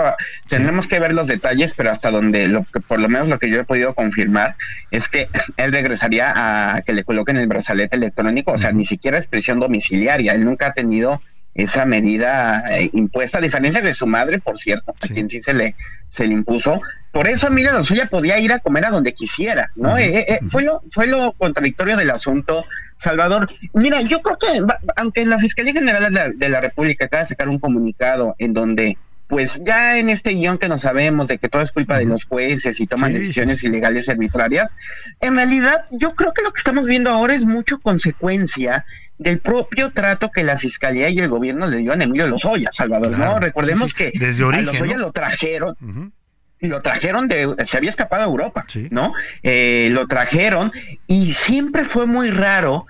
[0.47, 3.49] tendremos que ver los detalles, pero hasta donde, lo que, por lo menos lo que
[3.49, 4.55] yo he podido confirmar,
[4.91, 5.27] es que
[5.57, 6.33] él regresaría
[6.75, 10.45] a que le coloquen el brazalete electrónico, o sea, ni siquiera es prisión domiciliaria, él
[10.45, 11.19] nunca ha tenido
[11.55, 12.63] esa medida
[12.93, 15.75] impuesta, a diferencia de su madre, por cierto, a quien sí se le,
[16.09, 16.81] se le impuso,
[17.13, 19.99] por eso Emilio Lozoya podía ir a comer a donde quisiera, ¿no?
[19.99, 22.65] Eh, eh, fue, lo, fue lo contradictorio del asunto,
[22.97, 23.45] Salvador.
[23.73, 24.47] Mira, yo creo que,
[24.95, 28.53] aunque la Fiscalía General de la, de la República acaba de sacar un comunicado en
[28.53, 28.97] donde
[29.27, 32.25] pues ya en este guion que no sabemos de que todo es culpa de los
[32.25, 34.75] jueces y toman decisiones ilegales y arbitrarias,
[35.21, 38.85] en realidad yo creo que lo que estamos viendo ahora es mucho consecuencia
[39.19, 43.17] del propio trato que la fiscalía y el gobierno le dio a Emilio Lozoya, Salvador.
[43.17, 45.77] no, recordemos que Desde origen, a Lozoya lo trajeron.
[46.67, 49.13] Lo trajeron de, se había escapado a Europa, ¿no?
[49.43, 50.71] Eh, lo trajeron
[51.07, 52.85] y siempre fue muy raro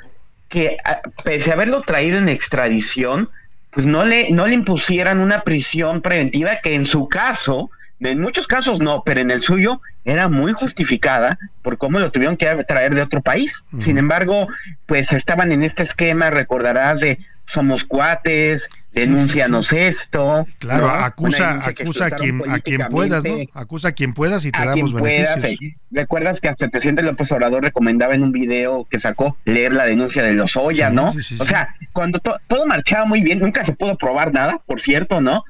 [0.49, 0.77] que,
[1.23, 3.29] pese a haberlo traído en extradición,
[3.71, 8.47] pues no le, no le impusieran una prisión preventiva que en su caso, en muchos
[8.47, 12.93] casos no, pero en el suyo era muy justificada por cómo lo tuvieron que traer
[12.93, 13.63] de otro país.
[13.79, 14.47] Sin embargo,
[14.85, 17.17] pues estaban en este esquema, recordarás, de
[17.47, 20.45] somos cuates, denúncianos esto.
[20.59, 23.37] Claro, acusa, acusa a quien, a quien puedas, ¿no?
[23.53, 25.73] Acusa a quien puedas y te damos beneficios.
[25.91, 29.85] Recuerdas que hasta el presidente López Obrador recomendaba en un video que sacó leer la
[29.85, 31.13] denuncia de los Oya, ¿no?
[31.39, 35.43] o sea, cuando todo marchaba muy bien, nunca se pudo probar nada, por cierto, ¿no?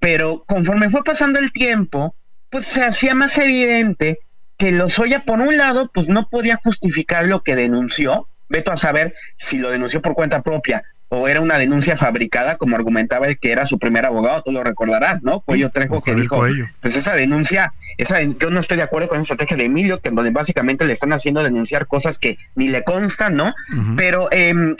[0.00, 2.14] Pero conforme fue pasando el tiempo,
[2.50, 4.20] pues se hacía más evidente
[4.56, 9.14] que Lozoya, por un lado, pues no podía justificar lo que denunció, veto a saber
[9.36, 13.50] si lo denunció por cuenta propia o era una denuncia fabricada, como argumentaba el que
[13.50, 15.40] era su primer abogado, tú lo recordarás, ¿no?
[15.40, 16.42] Cuello Trejo que dijo,
[16.80, 20.10] pues esa denuncia, esa, yo no estoy de acuerdo con esa estrategia de Emilio, que
[20.10, 23.54] donde básicamente le están haciendo denunciar cosas que ni le constan, ¿no?
[23.96, 24.76] Pero em,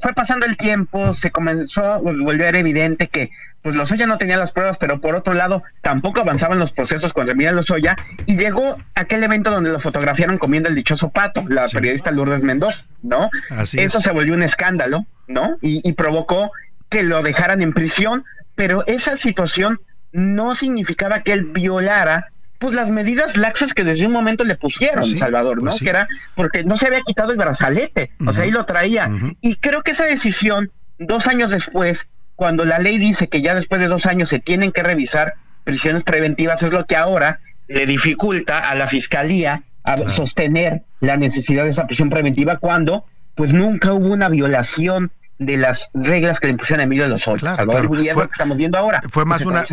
[0.00, 3.30] fue pasando el tiempo, se comenzó a volver evidente que
[3.62, 7.32] pues Lozoya no tenía las pruebas, pero por otro lado tampoco avanzaban los procesos contra
[7.32, 7.96] Emilio Lozoya
[8.26, 12.84] y llegó aquel evento donde lo fotografiaron comiendo el dichoso pato, la periodista Lourdes Mendoza,
[13.02, 13.30] ¿no?
[13.72, 15.56] Eso se volvió un escándalo, ¿no?
[15.60, 16.52] Y, provocó
[16.88, 19.80] que lo dejaran en prisión, pero esa situación
[20.12, 22.28] no significaba que él violara
[22.58, 25.70] pues las medidas laxas que desde un momento le pusieron, pues Salvador, ¿no?
[25.70, 29.10] Pues que era porque no se había quitado el brazalete, o sea, ahí lo traía.
[29.40, 32.08] Y creo que esa decisión, dos años después,
[32.38, 35.34] cuando la ley dice que ya después de dos años se tienen que revisar
[35.64, 41.64] prisiones preventivas, es lo que ahora le dificulta a la fiscalía a sostener la necesidad
[41.64, 46.52] de esa prisión preventiva cuando pues nunca hubo una violación de las reglas que le
[46.52, 49.02] impusieron a Emilio de los Claro, Salvador fue, que estamos viendo ahora.
[49.10, 49.64] Fue más, una,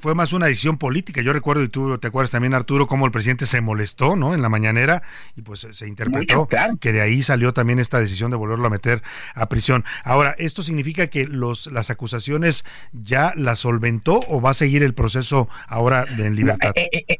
[0.00, 1.20] fue más una decisión política.
[1.20, 4.34] Yo recuerdo, y tú te acuerdas también, Arturo, cómo el presidente se molestó ¿no?
[4.34, 5.02] en la mañanera
[5.36, 6.48] y pues se interpretó
[6.80, 9.02] que de ahí salió también esta decisión de volverlo a meter
[9.34, 9.84] a prisión.
[10.04, 14.94] Ahora, ¿esto significa que los las acusaciones ya las solventó o va a seguir el
[14.94, 16.72] proceso ahora en libertad?
[16.74, 17.18] Eh, eh,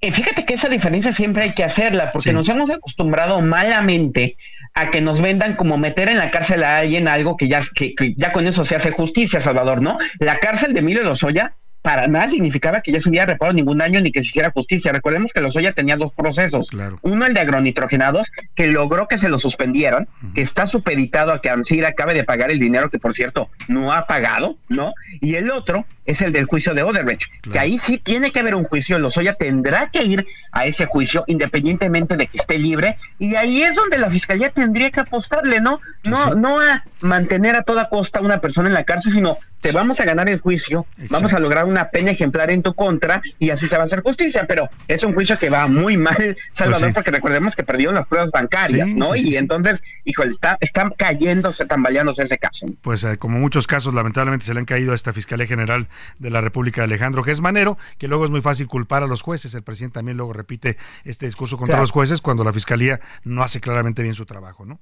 [0.00, 4.36] eh, fíjate que esa diferencia siempre hay que hacerla porque nos hemos acostumbrado malamente
[4.74, 7.94] a que nos vendan como meter en la cárcel a alguien algo que ya, que,
[8.16, 9.98] ya con eso se hace justicia, Salvador, ¿no?
[10.18, 14.00] La cárcel de Emilio Lozoya para nada significaba que ya se hubiera reparado ningún daño
[14.00, 14.92] ni que se hiciera justicia.
[14.92, 16.68] Recordemos que Lozoya tenía dos procesos.
[17.02, 21.50] Uno, el de agronitrogenados, que logró que se lo suspendieron, que está supeditado a que
[21.50, 24.94] Ansira acabe de pagar el dinero que, por cierto, no ha pagado, ¿no?
[25.20, 28.54] Y el otro es el del juicio de Odebrecht, que ahí sí tiene que haber
[28.54, 33.34] un juicio, Lozoya tendrá que ir a ese juicio independientemente de que esté libre y
[33.36, 35.80] ahí es donde la fiscalía tendría que apostarle, ¿no?
[36.04, 39.70] No no a mantener a toda costa a una persona en la cárcel, sino te
[39.70, 43.50] vamos a ganar el juicio, vamos a lograr una pena ejemplar en tu contra y
[43.50, 46.80] así se va a hacer justicia, pero es un juicio que va muy mal, Salvador,
[46.80, 49.14] pues porque recordemos que perdieron las pruebas bancarias, ¿no?
[49.14, 52.66] y entonces, híjole, está, están cayéndose, tambaleándose ese caso.
[52.82, 55.86] Pues eh, como muchos casos, lamentablemente se le han caído a esta Fiscalía General
[56.18, 59.54] de la República de Alejandro Gesmanero, que luego es muy fácil culpar a los jueces.
[59.54, 63.60] El presidente también luego repite este discurso contra los jueces cuando la fiscalía no hace
[63.60, 64.80] claramente bien su trabajo, ¿no?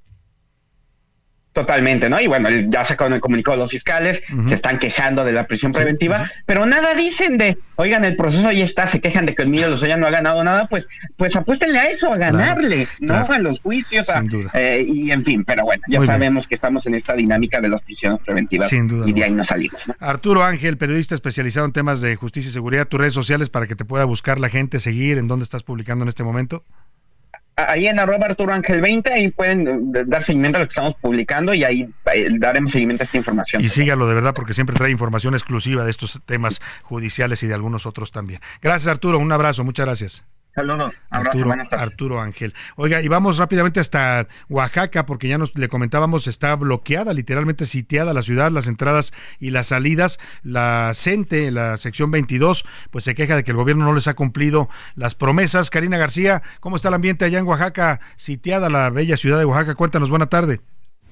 [1.53, 2.21] Totalmente, ¿no?
[2.21, 6.65] Y bueno, ya se comunicó los fiscales, se están quejando de la prisión preventiva, pero
[6.65, 9.97] nada dicen de, oigan, el proceso ahí está, se quejan de que el Emilio Lozoya
[9.97, 13.15] no ha ganado nada, pues, pues apuéstenle a eso, a ganarle, ¿no?
[13.17, 14.07] A los juicios,
[14.55, 17.83] eh, y en fin, pero bueno, ya sabemos que estamos en esta dinámica de las
[17.83, 19.91] prisiones preventivas y de ahí no salimos.
[19.99, 23.75] Arturo Ángel, periodista especializado en temas de justicia y seguridad, tus redes sociales para que
[23.75, 26.65] te pueda buscar la gente, seguir, en dónde estás publicando en este momento
[27.69, 30.95] ahí en arroba Arturo Ángel 20, ahí pueden eh, dar seguimiento a lo que estamos
[30.95, 31.89] publicando y ahí
[32.39, 33.63] daremos seguimiento a esta información.
[33.63, 37.55] Y sígalo de verdad porque siempre trae información exclusiva de estos temas judiciales y de
[37.55, 38.41] algunos otros también.
[38.63, 40.25] Gracias Arturo, un abrazo, muchas gracias.
[40.53, 41.01] Saludos.
[41.11, 42.55] Arturo, Arturo Ángel.
[42.77, 48.13] Oiga, y vamos rápidamente hasta Oaxaca, porque ya nos le comentábamos, está bloqueada, literalmente sitiada
[48.15, 50.19] la ciudad, las entradas y las salidas.
[50.43, 54.15] La CENTE, la sección 22, pues se queja de que el gobierno no les ha
[54.15, 55.71] cumplido las promesas.
[55.71, 59.77] Karina García, ¿cómo está el ambiente allá en Oaxaca, sitiada la bella ciudad de Oaxaca?
[59.77, 60.61] Cuéntanos, buena tarde.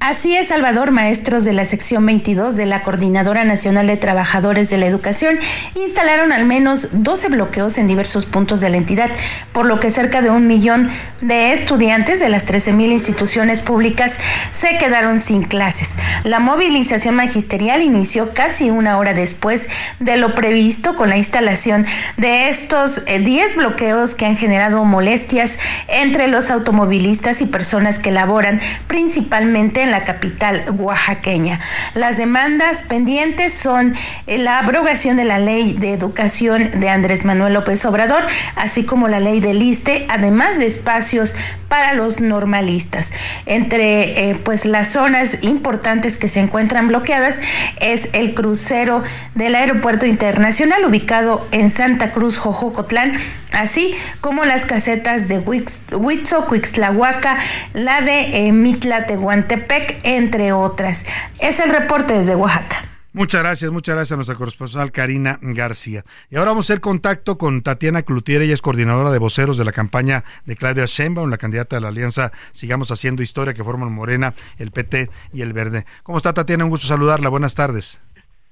[0.01, 4.79] Así es, Salvador, maestros de la sección 22 de la Coordinadora Nacional de Trabajadores de
[4.79, 5.39] la Educación
[5.75, 9.11] instalaron al menos 12 bloqueos en diversos puntos de la entidad,
[9.51, 10.89] por lo que cerca de un millón
[11.21, 14.21] de estudiantes de las 13.000 instituciones públicas
[14.53, 15.99] se quedaron sin clases.
[16.23, 19.69] La movilización magisterial inició casi una hora después
[19.99, 21.87] de lo previsto con la instalación
[22.17, 28.13] de estos 10 eh, bloqueos que han generado molestias entre los automovilistas y personas que
[28.13, 31.61] laboran principalmente en la capital oaxaqueña.
[31.95, 33.95] Las demandas pendientes son
[34.27, 38.27] eh, la abrogación de la ley de educación de Andrés Manuel López Obrador,
[38.57, 41.35] así como la ley del ISTE, además de espacios
[41.69, 43.13] para los normalistas.
[43.47, 47.41] Entre eh, pues las zonas importantes que se encuentran bloqueadas
[47.81, 49.03] es el crucero
[49.35, 53.13] del aeropuerto internacional ubicado en Santa Cruz, Jojocotlán,
[53.53, 57.39] así como las casetas de Huitzo, Cuixtlahuaca,
[57.75, 61.07] la de eh, Mitla, Tehuantepec, entre otras.
[61.41, 62.89] Es el reporte desde Oaxaca.
[63.15, 66.05] Muchas gracias, muchas gracias a nuestra corresponsal Karina García.
[66.31, 69.65] Y ahora vamos a hacer contacto con Tatiana Clutier, ella es coordinadora de voceros de
[69.65, 73.93] la campaña de Claudia Sheinbaum, la candidata de la alianza Sigamos Haciendo Historia que forman
[73.93, 75.87] Morena, el PT y el Verde.
[76.03, 76.65] ¿Cómo está Tatiana?
[76.65, 77.99] Un gusto saludarla, buenas tardes.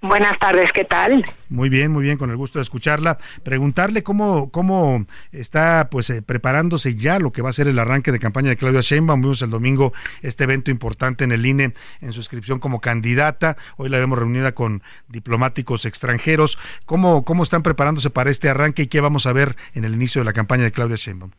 [0.02, 1.24] Buenas tardes, ¿qué tal?
[1.48, 3.16] Muy bien, muy bien, con el gusto de escucharla.
[3.42, 8.12] Preguntarle cómo, cómo está pues eh, preparándose ya lo que va a ser el arranque
[8.12, 9.22] de campaña de Claudia Sheinbaum.
[9.22, 13.56] Vimos el domingo este evento importante en el INE en su inscripción como candidata.
[13.78, 16.58] Hoy la vemos reunida con diplomáticos extranjeros.
[16.84, 20.20] ¿Cómo, cómo están preparándose para este arranque y qué vamos a ver en el inicio
[20.20, 21.32] de la campaña de Claudia Sheinbaum?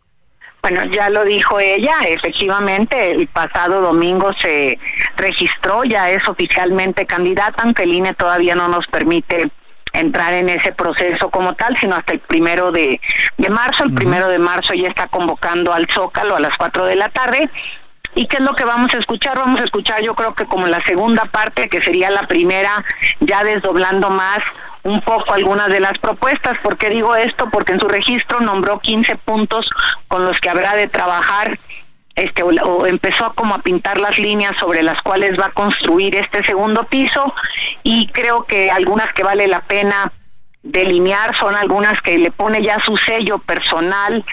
[0.70, 4.78] Bueno, ya lo dijo ella, efectivamente, el pasado domingo se
[5.16, 9.50] registró, ya es oficialmente candidata, aunque el INE todavía no nos permite
[9.94, 13.00] entrar en ese proceso como tal, sino hasta el primero de,
[13.50, 13.86] marzo.
[13.86, 17.50] El primero de marzo ya está convocando al Zócalo a las cuatro de la tarde.
[18.16, 19.38] ¿Y qué es lo que vamos a escuchar?
[19.38, 22.84] Vamos a escuchar yo creo que como la segunda parte, que sería la primera,
[23.22, 24.40] ya desdoblando más
[24.88, 26.58] un poco algunas de las propuestas.
[26.60, 27.50] ¿Por qué digo esto?
[27.52, 29.70] Porque en su registro nombró 15 puntos
[30.08, 31.60] con los que habrá de trabajar
[32.16, 36.44] este, o, empezó como a pintar las líneas sobre las cuales va a construir este
[36.44, 37.34] segundo piso
[37.84, 40.12] y creo que algunas que vale la pena
[40.64, 44.26] delinear son algunas que le pone ya su sello personal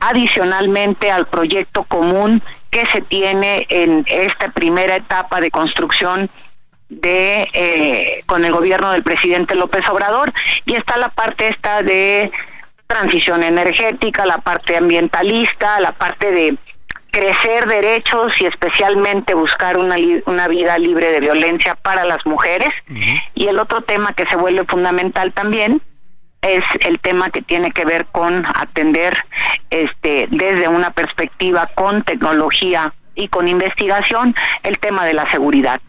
[0.00, 6.30] adicionalmente al proyecto común que se tiene en esta primera etapa de construcción
[7.00, 10.32] de eh, con el gobierno del presidente López Obrador
[10.64, 12.30] y está la parte esta de
[12.86, 16.58] transición energética, la parte ambientalista, la parte de
[17.10, 22.70] crecer derechos y especialmente buscar una, una vida libre de violencia para las mujeres.
[23.34, 25.80] Y el otro tema que se vuelve fundamental también
[26.42, 29.16] es el tema que tiene que ver con atender
[29.70, 35.80] este desde una perspectiva con tecnología y con investigación el tema de la seguridad.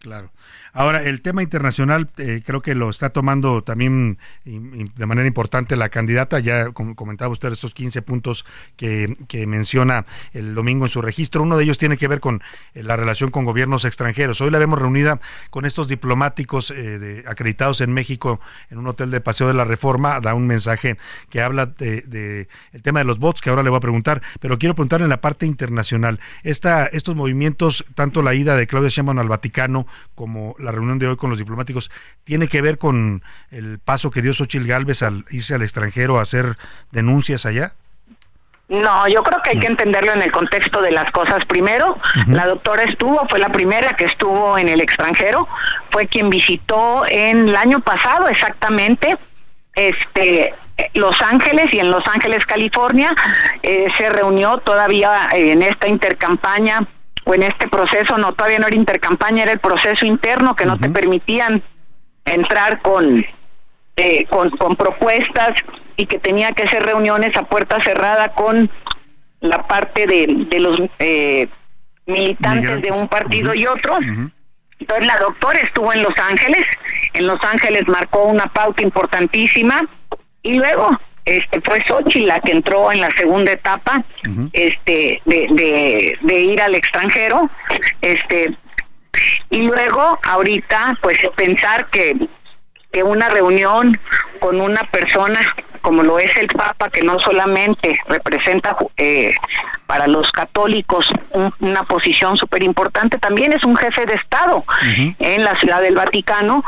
[0.00, 0.30] Claro.
[0.76, 5.88] Ahora, el tema internacional eh, creo que lo está tomando también de manera importante la
[5.88, 6.40] candidata.
[6.40, 8.44] Ya comentaba usted estos 15 puntos
[8.76, 9.14] que,
[9.46, 11.42] menciona el domingo en su registro.
[11.42, 12.42] Uno de ellos tiene que ver con
[12.74, 14.40] eh, la relación con gobiernos extranjeros.
[14.40, 15.20] Hoy la vemos reunida
[15.50, 20.18] con estos diplomáticos eh, acreditados en México en un hotel de Paseo de la Reforma.
[20.20, 20.96] Da un mensaje
[21.30, 24.22] que habla de, el tema de los bots, que ahora le voy a preguntar.
[24.40, 26.18] Pero quiero preguntar en la parte internacional.
[26.42, 31.06] Esta, estos movimientos, tanto la ida de Claudia Sheinbaum al Vaticano como la reunión de
[31.06, 31.90] hoy con los diplomáticos
[32.24, 36.22] tiene que ver con el paso que dio Xochitl Galvez al irse al extranjero a
[36.22, 36.56] hacer
[36.90, 37.74] denuncias allá?
[38.68, 41.44] No, yo creo que hay que entenderlo en el contexto de las cosas.
[41.44, 41.98] Primero,
[42.28, 45.46] la doctora estuvo, fue la primera que estuvo en el extranjero,
[45.90, 49.18] fue quien visitó en el año pasado exactamente
[49.74, 50.54] este
[50.94, 53.14] los Ángeles y en Los Ángeles, California,
[53.62, 56.80] eh, se reunió todavía en esta intercampaña
[57.24, 60.78] o en este proceso, no, todavía no era intercampaña, era el proceso interno que no
[60.78, 61.62] te permitían
[62.24, 63.24] entrar con,
[63.96, 65.52] eh, con, con propuestas
[65.96, 68.70] y que tenía que hacer reuniones a puerta cerrada con
[69.40, 71.48] la parte de, de los eh,
[72.06, 73.98] militantes de un partido y otro.
[74.78, 76.66] Entonces la doctora estuvo en Los Ángeles,
[77.14, 79.80] en Los Ángeles marcó una pauta importantísima
[80.42, 84.04] y luego este fue Sochi la que entró en la segunda etapa
[84.52, 87.50] este de, de, ir al extranjero
[88.02, 88.56] este
[89.50, 92.14] y luego ahorita pues pensar que
[92.92, 93.98] que una reunión
[94.38, 95.40] con una persona
[95.84, 99.34] como lo es el Papa, que no solamente representa eh,
[99.86, 101.12] para los católicos
[101.60, 104.64] una posición súper importante, también es un jefe de Estado
[105.18, 106.64] en la Ciudad del Vaticano,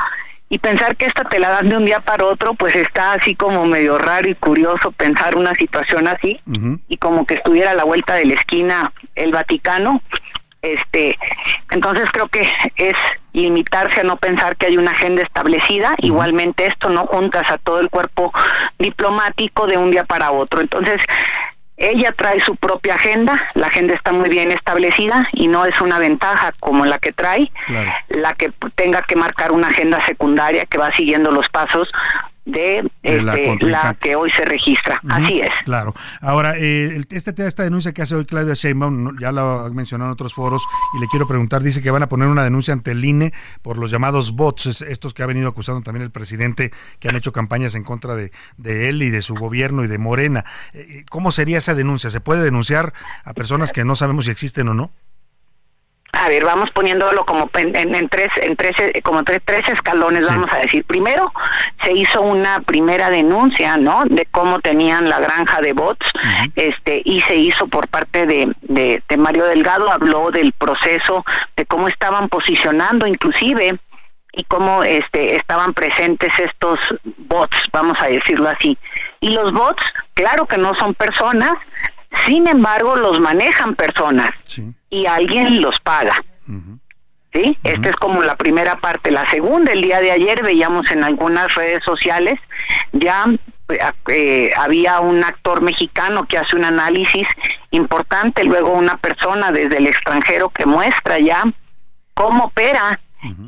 [0.48, 3.34] y pensar que esta te la dan de un día para otro, pues está así
[3.34, 6.40] como medio raro y curioso pensar una situación así
[6.88, 10.02] y como que estuviera a la vuelta de la esquina el Vaticano.
[10.62, 11.16] Este,
[11.70, 12.96] entonces creo que es
[13.32, 15.94] limitarse a no pensar que hay una agenda establecida.
[15.98, 18.32] Igualmente esto no juntas a todo el cuerpo
[18.78, 20.60] diplomático de un día para otro.
[20.60, 21.02] Entonces
[21.76, 25.98] ella trae su propia agenda, la agenda está muy bien establecida y no es una
[25.98, 27.50] ventaja como la que trae,
[28.08, 31.90] la que tenga que marcar una agenda secundaria que va siguiendo los pasos
[32.46, 35.00] de, este, la, que hoy se registra.
[35.08, 35.50] Así es.
[35.64, 35.94] Claro.
[36.20, 40.12] Ahora, eh, este, esta denuncia que hace hoy Claudia Sheinbaum, ya lo ha mencionado en
[40.12, 40.64] otros foros,
[40.96, 43.32] y le quiero preguntar, dice que van a poner una denuncia ante el INE
[43.62, 47.32] por los llamados bots, estos que ha venido acusando también el presidente, que han hecho
[47.32, 50.44] campañas en contra de, de él y de su gobierno y de Morena.
[50.72, 52.10] Eh, ¿Cómo sería esa denuncia?
[52.10, 52.94] ¿Se puede denunciar
[53.24, 54.92] a personas que no sabemos si existen o no?
[56.16, 60.58] A ver, vamos poniéndolo como en, tres, en tres, como tres, tres escalones, vamos a
[60.58, 60.84] decir.
[60.84, 61.32] Primero,
[61.82, 64.04] se hizo una primera denuncia, ¿no?
[64.06, 66.06] De cómo tenían la granja de bots,
[66.54, 71.24] este, y se hizo por parte de, de, de Mario Delgado, habló del proceso,
[71.56, 73.78] de cómo estaban posicionando, inclusive,
[74.32, 76.78] y cómo este estaban presentes estos
[77.16, 78.76] bots, vamos a decirlo así.
[79.20, 79.82] Y los bots,
[80.14, 81.54] claro que no son personas,
[82.26, 84.30] sin embargo, los manejan personas
[84.90, 86.22] y alguien los paga.
[87.32, 87.58] ¿sí?
[87.64, 89.10] Esta es como la primera parte.
[89.10, 92.38] La segunda, el día de ayer veíamos en algunas redes sociales
[92.92, 93.26] ya
[94.08, 97.26] eh, había un actor mexicano que hace un análisis
[97.72, 101.42] importante, luego una persona desde el extranjero que muestra ya
[102.14, 103.00] cómo opera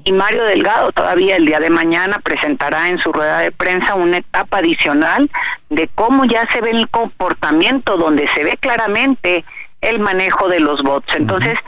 [0.04, 4.16] y Mario Delgado todavía el día de mañana presentará en su rueda de prensa una
[4.16, 5.30] etapa adicional
[5.70, 9.44] de cómo ya se ve el comportamiento donde se ve claramente
[9.80, 11.14] el manejo de los bots.
[11.14, 11.58] Entonces,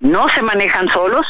[0.00, 1.26] no se manejan solos,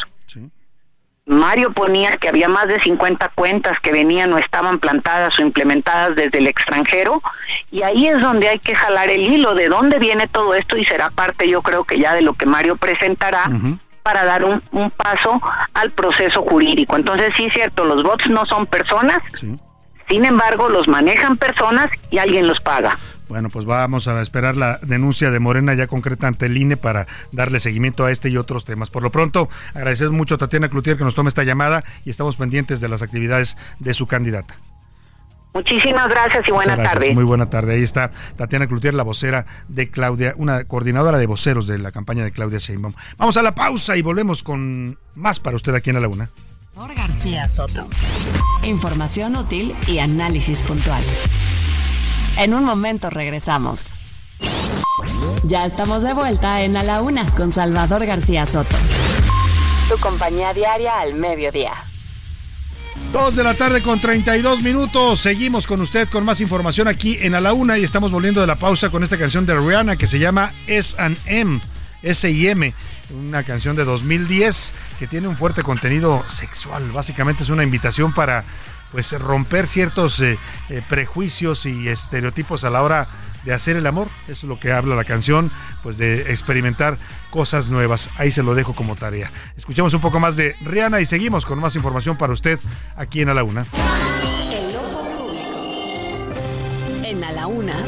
[1.28, 6.16] Mario ponía que había más de 50 cuentas que venían o estaban plantadas o implementadas
[6.16, 7.22] desde el extranjero
[7.70, 10.86] y ahí es donde hay que jalar el hilo de dónde viene todo esto y
[10.86, 13.44] será parte yo creo que ya de lo que Mario presentará
[14.02, 15.38] para dar un, paso
[15.74, 16.96] al proceso jurídico.
[16.96, 19.18] Entonces sí es cierto, los bots no son personas,
[20.08, 22.96] sin embargo los manejan personas y alguien los paga.
[23.28, 27.06] Bueno, pues vamos a esperar la denuncia de Morena ya concreta ante el INE para
[27.32, 28.90] darle seguimiento a este y otros temas.
[28.90, 32.36] Por lo pronto, agradecemos mucho a Tatiana Cloutier que nos tome esta llamada y estamos
[32.36, 34.56] pendientes de las actividades de su candidata.
[35.54, 37.14] Muchísimas gracias y buena tarde.
[37.14, 37.74] Muy buena tarde.
[37.74, 42.24] Ahí está Tatiana Cloutier, la vocera de Claudia, una coordinadora de voceros de la campaña
[42.24, 42.94] de Claudia Sheinbaum.
[43.16, 46.30] Vamos a la pausa y volvemos con más para usted aquí en la Laguna.
[46.96, 47.88] García Soto.
[48.62, 51.02] Información útil y análisis puntual.
[52.38, 53.94] En un momento regresamos.
[55.42, 58.76] Ya estamos de vuelta en A la Una con Salvador García Soto.
[59.88, 61.72] Tu compañía diaria al mediodía.
[63.12, 65.18] Dos de la tarde con 32 minutos.
[65.18, 68.46] Seguimos con usted con más información aquí en A la Una y estamos volviendo de
[68.46, 71.60] la pausa con esta canción de Rihanna que se llama S&M.
[72.04, 72.72] S&M,
[73.10, 76.92] una canción de 2010 que tiene un fuerte contenido sexual.
[76.92, 78.44] Básicamente es una invitación para
[78.92, 83.08] pues romper ciertos eh, eh, prejuicios y estereotipos a la hora
[83.44, 84.08] de hacer el amor.
[84.24, 85.50] Eso es lo que habla la canción,
[85.82, 86.98] pues de experimentar
[87.30, 88.10] cosas nuevas.
[88.16, 89.30] Ahí se lo dejo como tarea.
[89.56, 92.58] Escuchemos un poco más de Rihanna y seguimos con más información para usted
[92.96, 93.66] aquí en A la Una.
[97.04, 97.87] En A la Una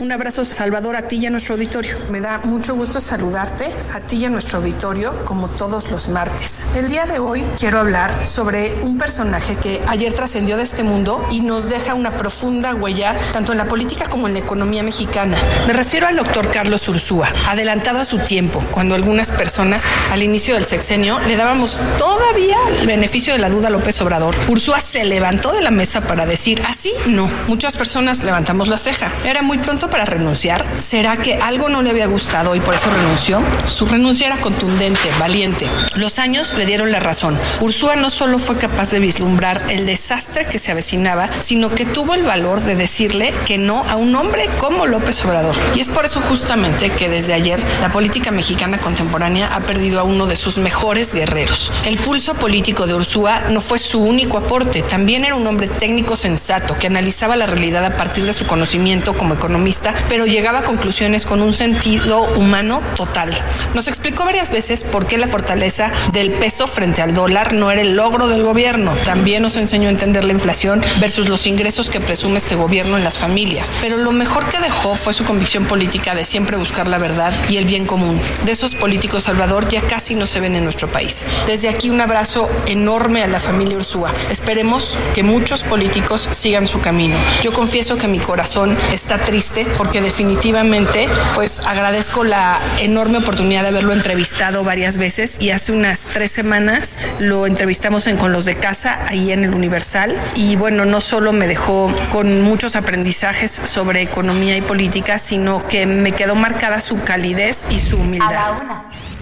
[0.00, 1.96] Un abrazo, Salvador, a ti y a nuestro auditorio.
[2.10, 6.66] Me da mucho gusto saludarte a ti y a nuestro auditorio como todos los martes.
[6.74, 11.24] El día de hoy quiero hablar sobre un personaje que ayer trascendió de este mundo
[11.30, 15.38] y nos deja una profunda huella tanto en la política como en la economía mexicana.
[15.68, 20.54] Me refiero al doctor Carlos Ursúa, adelantado a su tiempo, cuando algunas personas al inicio
[20.54, 24.34] del sexenio le dábamos todavía el beneficio de la duda a López Obrador.
[24.48, 27.30] Ursúa se levantó de la mesa para decir así no.
[27.46, 29.12] Muchas personas levantamos la ceja.
[29.24, 30.64] Era muy pronto para renunciar?
[30.78, 33.42] ¿Será que algo no le había gustado y por eso renunció?
[33.64, 35.68] Su renuncia era contundente, valiente.
[35.94, 37.38] Los años le dieron la razón.
[37.60, 42.14] Ursúa no solo fue capaz de vislumbrar el desastre que se avecinaba, sino que tuvo
[42.14, 45.56] el valor de decirle que no a un hombre como López Obrador.
[45.74, 50.04] Y es por eso justamente que desde ayer la política mexicana contemporánea ha perdido a
[50.04, 51.72] uno de sus mejores guerreros.
[51.84, 56.16] El pulso político de Ursúa no fue su único aporte, también era un hombre técnico
[56.16, 59.73] sensato que analizaba la realidad a partir de su conocimiento como economista
[60.08, 63.34] pero llegaba a conclusiones con un sentido humano total.
[63.74, 67.82] Nos explicó varias veces por qué la fortaleza del peso frente al dólar no era
[67.82, 68.94] el logro del gobierno.
[69.04, 73.04] También nos enseñó a entender la inflación versus los ingresos que presume este gobierno en
[73.04, 73.70] las familias.
[73.80, 77.56] Pero lo mejor que dejó fue su convicción política de siempre buscar la verdad y
[77.56, 78.20] el bien común.
[78.44, 81.26] De esos políticos, Salvador, ya casi no se ven en nuestro país.
[81.46, 84.12] Desde aquí un abrazo enorme a la familia Ursúa.
[84.30, 87.16] Esperemos que muchos políticos sigan su camino.
[87.42, 93.68] Yo confieso que mi corazón está triste porque definitivamente pues agradezco la enorme oportunidad de
[93.68, 98.56] haberlo entrevistado varias veces y hace unas tres semanas lo entrevistamos en Con los de
[98.56, 104.02] Casa, ahí en el Universal y bueno, no solo me dejó con muchos aprendizajes sobre
[104.02, 108.54] economía y política, sino que me quedó marcada su calidez y su humildad.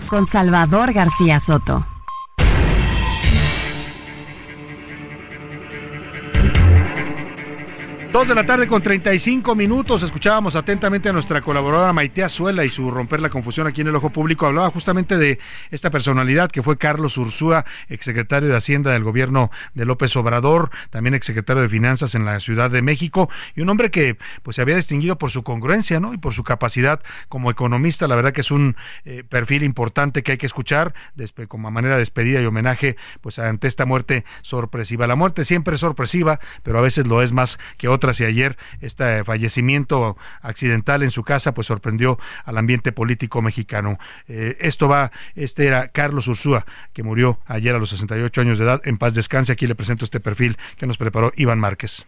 [0.08, 1.86] Con Salvador García Soto.
[8.12, 10.02] Dos de la tarde con 35 minutos.
[10.02, 13.96] Escuchábamos atentamente a nuestra colaboradora Maite Azuela y su romper la confusión aquí en el
[13.96, 14.44] ojo público.
[14.44, 15.38] Hablaba justamente de
[15.70, 21.14] esta personalidad que fue Carlos Ursúa, exsecretario de Hacienda del gobierno de López Obrador, también
[21.14, 24.76] exsecretario de Finanzas en la Ciudad de México y un hombre que pues se había
[24.76, 26.12] distinguido por su congruencia, ¿no?
[26.12, 27.00] Y por su capacidad
[27.30, 28.08] como economista.
[28.08, 30.92] La verdad que es un eh, perfil importante que hay que escuchar
[31.48, 35.06] como manera de despedida y homenaje pues ante esta muerte sorpresiva.
[35.06, 38.56] La muerte siempre es sorpresiva, pero a veces lo es más que otra y ayer
[38.80, 43.98] este fallecimiento accidental en su casa pues sorprendió al ambiente político mexicano.
[44.26, 48.64] Eh, esto va, este era Carlos Ursúa, que murió ayer a los 68 años de
[48.64, 48.80] edad.
[48.84, 49.52] En paz descanse.
[49.52, 52.06] Aquí le presento este perfil que nos preparó Iván Márquez.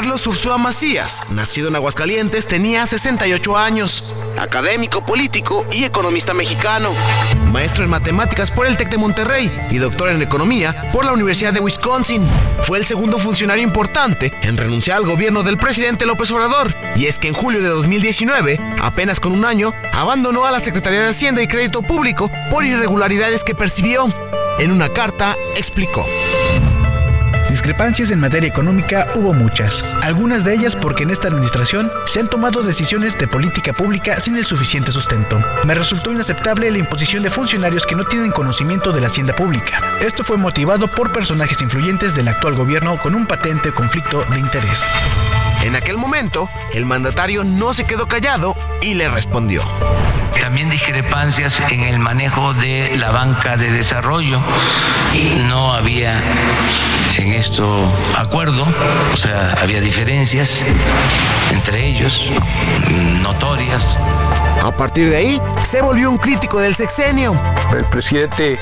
[0.00, 4.14] Carlos Ursúa Macías, nacido en Aguascalientes, tenía 68 años.
[4.38, 6.94] Académico, político y economista mexicano.
[7.52, 11.52] Maestro en matemáticas por el TEC de Monterrey y doctor en economía por la Universidad
[11.52, 12.26] de Wisconsin.
[12.62, 16.74] Fue el segundo funcionario importante en renunciar al gobierno del presidente López Obrador.
[16.96, 21.02] Y es que en julio de 2019, apenas con un año, abandonó a la Secretaría
[21.02, 24.10] de Hacienda y Crédito Público por irregularidades que percibió.
[24.60, 26.06] En una carta explicó.
[27.50, 32.28] Discrepancias en materia económica hubo muchas, algunas de ellas porque en esta administración se han
[32.28, 35.42] tomado decisiones de política pública sin el suficiente sustento.
[35.64, 39.80] Me resultó inaceptable la imposición de funcionarios que no tienen conocimiento de la hacienda pública.
[40.00, 44.80] Esto fue motivado por personajes influyentes del actual gobierno con un patente conflicto de interés.
[45.62, 49.64] En aquel momento, el mandatario no se quedó callado y le respondió.
[50.40, 54.40] También discrepancias en el manejo de la banca de desarrollo.
[55.48, 56.20] No había
[57.20, 58.66] en esto acuerdo,
[59.12, 60.64] o sea, había diferencias
[61.52, 62.30] entre ellos,
[63.22, 63.98] notorias.
[64.62, 67.34] A partir de ahí, se volvió un crítico del sexenio.
[67.72, 68.58] El presidente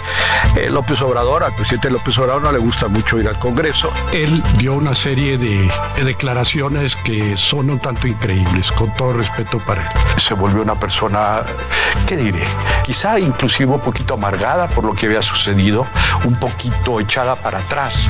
[0.56, 3.90] eh, López Obrador, al presidente López Obrador no le gusta mucho ir al Congreso.
[4.12, 5.70] Él dio una serie de,
[6.04, 10.20] declaraciones que son un tanto increíbles, con todo respeto para él.
[10.20, 11.42] Se volvió una persona,
[12.06, 12.44] ¿qué diré?
[12.84, 15.86] Quizá inclusive un poquito amargada por lo que había sucedido,
[16.24, 18.08] un poquito echada para atrás.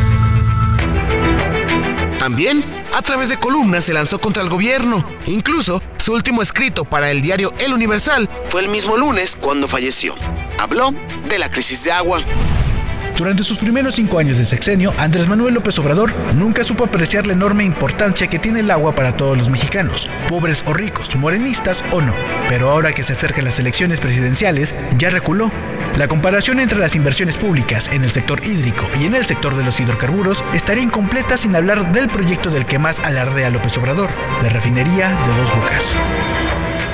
[2.18, 2.64] También,
[2.94, 5.04] a través de columnas, se lanzó contra el gobierno.
[5.26, 10.14] Incluso, su último escrito para el diario El Universal fue el mismo lunes cuando falleció.
[10.58, 10.92] Habló
[11.28, 12.20] de la crisis de agua.
[13.18, 17.32] Durante sus primeros cinco años de sexenio, Andrés Manuel López Obrador nunca supo apreciar la
[17.32, 22.00] enorme importancia que tiene el agua para todos los mexicanos, pobres o ricos, morenistas o
[22.00, 22.14] no.
[22.48, 25.50] Pero ahora que se acercan las elecciones presidenciales, ya reculó.
[25.96, 29.64] La comparación entre las inversiones públicas en el sector hídrico y en el sector de
[29.64, 34.10] los hidrocarburos estaría incompleta sin hablar del proyecto del que más alardea López Obrador,
[34.44, 35.96] la refinería de dos bocas.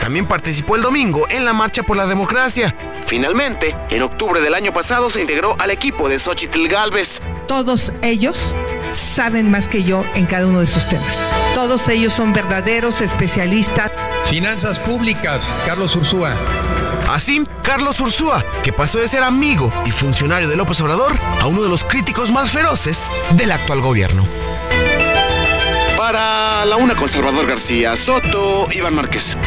[0.04, 2.76] También participó el domingo en la Marcha por la Democracia.
[3.06, 7.22] Finalmente, en octubre del año pasado se integró al equipo de Xochitl Galvez.
[7.48, 8.54] Todos ellos
[8.90, 11.18] saben más que yo en cada uno de sus temas.
[11.54, 13.90] Todos ellos son verdaderos especialistas.
[14.24, 16.36] Finanzas públicas, Carlos Ursúa.
[17.08, 21.62] Así, Carlos Ursúa, que pasó de ser amigo y funcionario de López Obrador a uno
[21.62, 24.26] de los críticos más feroces del actual gobierno.
[25.96, 29.38] Para la una conservador García Soto, Iván Márquez.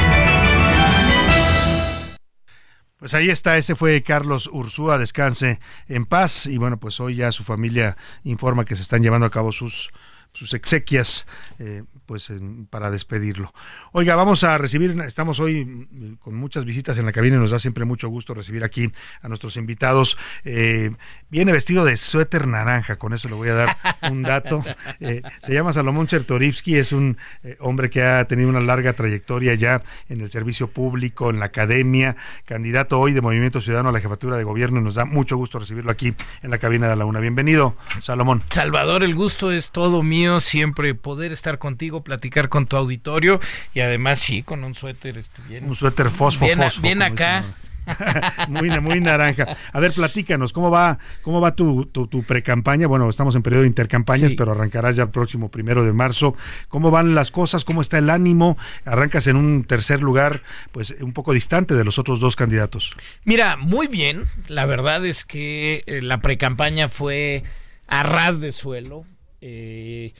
[2.99, 6.47] Pues ahí está, ese fue Carlos Ursúa, descanse en paz.
[6.47, 9.91] Y bueno, pues hoy ya su familia informa que se están llevando a cabo sus,
[10.37, 11.25] sus exequias.
[11.59, 12.31] Eh, pues
[12.69, 13.53] para despedirlo.
[13.91, 17.51] Oiga, vamos a recibir, estamos hoy mm, con muchas visitas en la cabina y nos
[17.51, 18.89] da siempre mucho gusto recibir aquí
[19.21, 20.17] a nuestros invitados.
[20.45, 20.91] Eh,
[21.29, 23.77] viene vestido de suéter naranja, con eso le voy a dar
[24.09, 24.63] un dato.
[24.99, 29.53] Eh, se llama Salomón Chertorivsky, es un eh, hombre que ha tenido una larga trayectoria
[29.53, 32.15] ya en el servicio público, en la academia,
[32.45, 35.59] candidato hoy de Movimiento Ciudadano a la jefatura de gobierno y nos da mucho gusto
[35.59, 37.19] recibirlo aquí en la cabina de la UNA.
[37.19, 38.41] Bienvenido, Salomón.
[38.49, 43.39] Salvador, el gusto es todo mío, siempre poder estar contigo platicar con tu auditorio
[43.73, 45.65] y además sí, con un suéter este, bien.
[45.65, 47.43] Un suéter fosfo, bien, bien acá.
[48.49, 49.47] muy, muy naranja.
[49.71, 52.87] A ver, platícanos, ¿cómo va, cómo va tu, tu, tu pre-campaña?
[52.87, 56.35] Bueno, estamos en periodo de intercampañas, pero arrancarás ya el próximo primero de marzo.
[56.67, 57.65] ¿Cómo van las cosas?
[57.65, 58.57] ¿Cómo está el ánimo?
[58.85, 62.91] Arrancas en un tercer lugar, pues un poco distante de los otros dos candidatos.
[63.23, 64.25] Mira, muy bien.
[64.47, 67.43] La verdad es que eh, la pre-campaña fue
[67.87, 69.05] a ras de suelo.
[69.41, 70.13] Eh,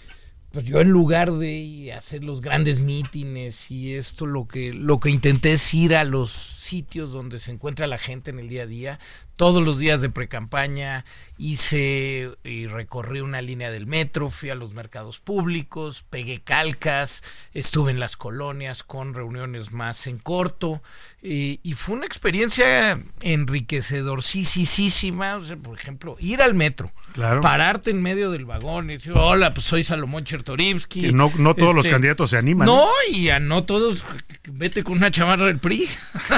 [0.52, 5.10] pues yo en lugar de hacer los grandes mítines y esto lo que lo que
[5.10, 8.68] intenté es ir a los sitios donde se encuentra la gente en el día a
[8.68, 9.00] día
[9.38, 11.06] todos los días de precampaña
[11.38, 17.92] hice y recorrí una línea del metro, fui a los mercados públicos, pegué calcas, estuve
[17.92, 20.82] en las colonias con reuniones más en corto
[21.22, 26.92] y, fue una experiencia enriquecedorcísima, o sea, por ejemplo, ir al metro,
[27.42, 31.12] pararte en medio del vagón y decir, hola, pues soy Salomón Chertorivsky.
[31.12, 32.66] no, no todos los este, candidatos se animan.
[32.66, 34.04] No, y a no todos,
[34.52, 35.88] vete con una chamarra del PRI.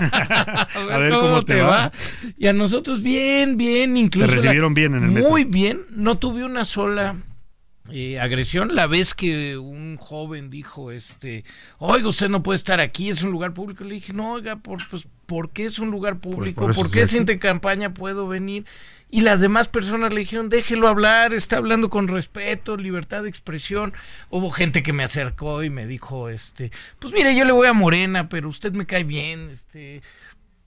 [0.20, 1.91] a ver, cómo, te va.
[2.38, 4.28] Y a nosotros bien, bien, incluso.
[4.28, 5.30] Te recibieron bien en el metro.
[5.30, 7.15] Muy bien, no tuve una sola
[7.91, 8.75] eh, agresión.
[8.75, 11.43] La vez que un joven dijo, este,
[11.77, 13.83] oiga, usted no puede estar aquí, es un lugar público.
[13.83, 16.69] Le dije, no, oiga, por, pues, ¿por qué es un lugar público?
[16.71, 18.65] ¿Por, qué sin campaña puedo venir?
[19.11, 23.93] Y las demás personas le dijeron, déjelo hablar, está hablando con respeto, libertad de expresión.
[24.29, 27.73] Hubo gente que me acercó y me dijo, este, pues mire, yo le voy a
[27.73, 30.03] Morena, pero usted me cae bien, este,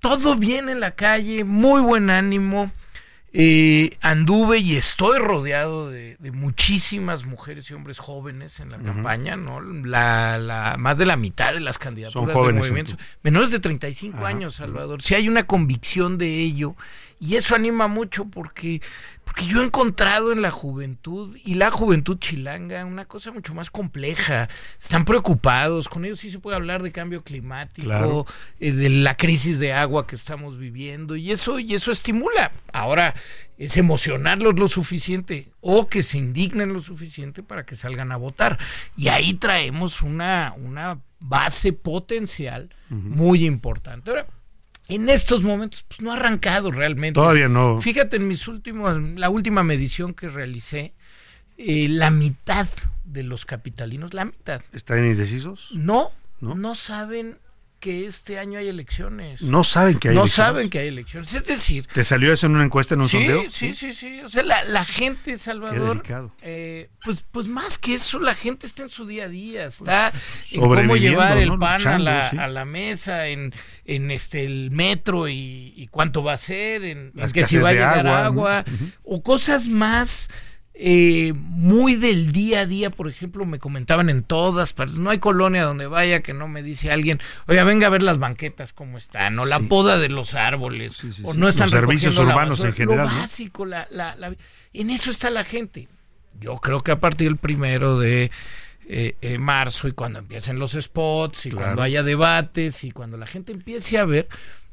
[0.01, 2.73] todo bien en la calle, muy buen ánimo.
[3.35, 9.61] Eh, anduve y estoy rodeado de, muchísimas mujeres y hombres jóvenes en la campaña, ¿no?
[9.61, 12.97] La, más de la mitad de las candidaturas de movimiento.
[13.23, 15.03] Menores de 35 años, Salvador.
[15.03, 16.77] Si hay una convicción de ello
[17.23, 18.83] y eso anima mucho porque,
[19.25, 23.71] porque yo he encontrado en la juventud y la juventud chilanga una cosa mucho más
[23.71, 24.49] compleja.
[24.81, 28.27] Están preocupados, con ellos sí se puede hablar de cambio climático,
[28.59, 32.51] eh, de la crisis de agua que estamos viviendo y eso, y eso estimula.
[32.73, 33.15] Ahora
[33.57, 38.59] es emocionarlos lo suficiente o que se indignen lo suficiente para que salgan a votar.
[38.97, 44.11] Y ahí traemos una, una base potencial muy importante.
[44.11, 44.27] Ahora,
[44.89, 47.15] en estos momentos pues no ha arrancado realmente.
[47.15, 47.81] Todavía no.
[47.81, 50.95] Fíjate en mis últimos, la última medición que realicé,
[51.59, 52.69] eh, la mitad
[53.05, 54.63] de los capitalinos, la mitad.
[54.73, 55.71] ¿Están indecisos?
[55.73, 56.11] No,
[56.41, 57.39] no, no saben
[57.83, 59.43] que este año hay elecciones.
[59.43, 60.49] No saben que hay no elecciones.
[60.49, 61.35] No saben que hay elecciones.
[61.35, 61.85] Es decir.
[61.93, 63.51] ¿Te salió eso en una encuesta, en un sondeo?
[63.51, 64.21] Sí, sí, sí.
[64.21, 66.01] O sea, la, gente, Salvador.
[66.43, 69.65] Eh, pues, pues más que eso, la gente está en su día a día.
[69.65, 70.13] Está
[70.53, 73.53] en cómo llevar el pan a, la, a la mesa, en,
[73.85, 78.07] en este el metro y, cuánto va a ser, en, que si va a llegar
[78.07, 78.65] agua,
[79.03, 80.31] o cosas más
[80.75, 85.19] eh, muy del día a día, por ejemplo, me comentaban en todas partes, no hay
[85.19, 88.97] colonia donde vaya que no me dice alguien, oiga, venga a ver las banquetas cómo
[88.97, 93.07] están, o la poda de los árboles, o no están los servicios urbanos en general.
[93.07, 94.35] Lo básico, la, la,
[94.73, 95.89] en eso está la gente.
[96.41, 98.31] Yo creo que a partir del primero de
[98.89, 103.27] eh, eh, marzo y cuando empiecen los spots y cuando haya debates y cuando la
[103.27, 104.29] gente empiece a ver,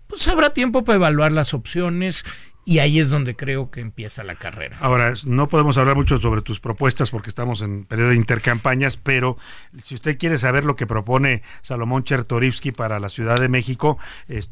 [0.08, 2.24] pues habrá tiempo para evaluar las opciones
[2.70, 4.78] y ahí es donde creo que empieza la carrera.
[4.80, 9.38] Ahora, no podemos hablar mucho sobre tus propuestas porque estamos en periodo de intercampañas, pero
[9.82, 13.98] si usted quiere saber lo que propone Salomón Chertorivsky para la Ciudad de México,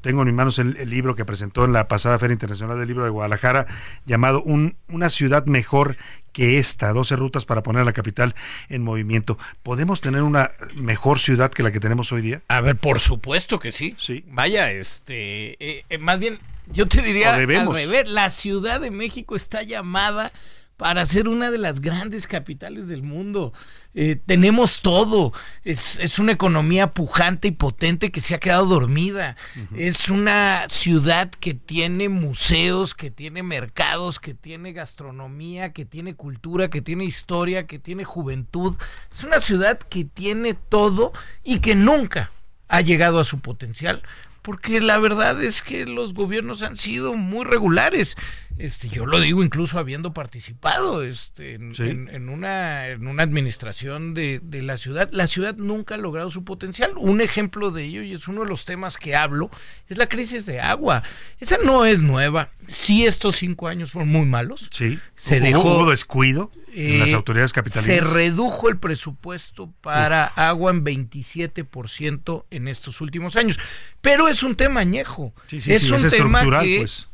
[0.01, 3.03] tengo en mis manos el, libro que presentó en la pasada Feria Internacional del Libro
[3.03, 3.67] de Guadalajara,
[4.07, 5.95] llamado Una ciudad mejor
[6.33, 8.33] que esta, 12 rutas para poner a la capital
[8.67, 9.37] en movimiento.
[9.61, 12.41] ¿Podemos tener una mejor ciudad que la que tenemos hoy día?
[12.47, 13.95] A ver, por supuesto que sí.
[13.99, 14.25] Sí.
[14.27, 16.39] Vaya, este, eh, eh, más bien
[16.71, 20.31] yo te diría al revés, la Ciudad de México está llamada
[20.77, 23.51] para ser una de las grandes capitales del mundo.
[23.95, 25.33] Eh, tenemos todo.
[25.63, 29.35] Es, es, una economía pujante y potente que se ha quedado dormida.
[29.75, 36.69] Es una ciudad que tiene museos, que tiene mercados, que tiene gastronomía, que tiene cultura,
[36.69, 38.77] que tiene historia, que tiene juventud.
[39.11, 41.11] Es una ciudad que tiene todo
[41.43, 42.31] y que nunca
[42.67, 44.03] ha llegado a su potencial
[44.47, 48.15] porque la verdad es que los gobiernos han sido muy regulares.
[48.59, 54.61] Este, yo lo digo incluso habiendo participado este, en, una, en una administración de, de,
[54.61, 55.09] la ciudad.
[55.11, 56.93] La ciudad nunca ha logrado su potencial.
[56.97, 59.51] Un ejemplo de ello, y es uno de los temas que hablo,
[59.87, 61.03] es la crisis de agua.
[61.39, 62.49] Esa no es nueva.
[62.67, 64.69] Sí, estos cinco años fueron muy malos.
[64.71, 64.99] Sí.
[65.15, 65.89] Se dejó.
[65.89, 67.95] descuido en las eh, autoridades capitalinas.
[67.95, 73.59] Se redujo el presupuesto para agua en 27% en estos últimos años.
[74.01, 75.33] Pero es un tema añejo.
[75.51, 77.07] es un tema que pues.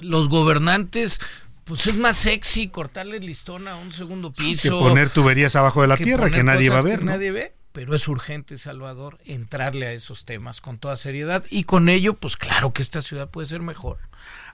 [0.00, 1.20] Los gobernantes
[1.64, 4.62] pues es más sexy cortarle el listón a un segundo piso.
[4.62, 7.04] Que poner tuberías abajo de la tierra que nadie va a ver.
[7.04, 11.88] Nadie ve pero es urgente, Salvador, entrarle a esos temas con toda seriedad y con
[11.88, 13.98] ello, pues claro que esta ciudad puede ser mejor.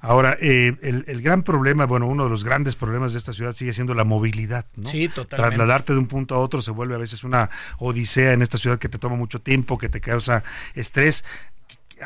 [0.03, 3.73] Ahora, eh, el, gran problema, bueno, uno de los grandes problemas de esta ciudad sigue
[3.73, 4.91] siendo la movilidad, ¿no?
[4.91, 5.57] Sí, totalmente.
[5.57, 7.49] Trasladarte de un punto a otro se vuelve a veces una
[7.79, 10.45] odisea en esta ciudad que te toma mucho tiempo, que te causa
[10.75, 11.25] estrés.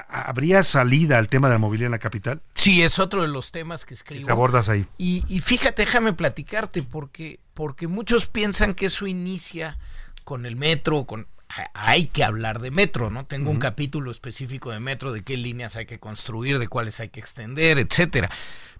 [0.09, 2.43] ¿Habría salida al tema de la movilidad en la capital?
[2.55, 4.31] Sí, es otro de los temas que escribo.
[4.31, 4.87] Abordas ahí.
[4.99, 9.79] Y, y fíjate, déjame platicarte, porque, porque muchos piensan que eso inicia
[10.25, 11.27] con el metro, con
[11.75, 13.25] hay que hablar de metro, ¿no?
[13.27, 17.09] Tengo un capítulo específico de metro, de qué líneas hay que construir, de cuáles hay
[17.09, 18.31] que extender, etcétera.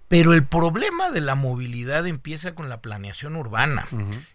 [0.09, 3.87] Pero el problema de la movilidad empieza con la planeación urbana,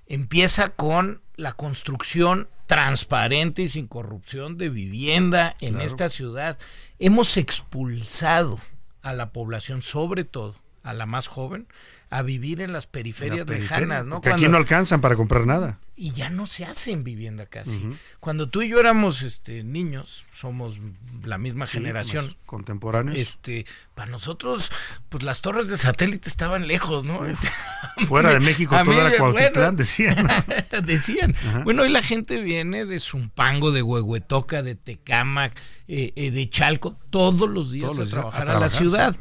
[0.07, 6.59] empieza con la construcción transparente y sin corrupción de vivienda en esta ciudad.
[6.99, 8.59] Hemos expulsado
[9.03, 11.67] a la población, sobre todo a la más joven,
[12.15, 14.23] a vivir en las periferias lejanas, ¿no?
[14.25, 15.81] Aquí no alcanzan para comprar nada.
[15.97, 17.89] y ya no se hace en vivienda casi.
[18.21, 20.79] Cuando tú y yo éramos este, niños, somos
[21.25, 22.37] la misma generación.
[22.47, 23.19] Contemporáneos.
[23.19, 23.67] Este,
[23.97, 24.71] para nosotros,
[25.09, 27.21] pues las torres de satélite estaban lejos, ¿no?
[28.07, 30.29] Fuera de México, toda la Cuautitlán, decían.
[30.85, 31.35] decían.
[31.65, 36.97] Bueno, hoy la gente viene de Zumpango, de Huehuetoca, de Tecámac, eh, eh, de Chalco,
[37.11, 39.17] todos los días a, trabajar a, la ciudad.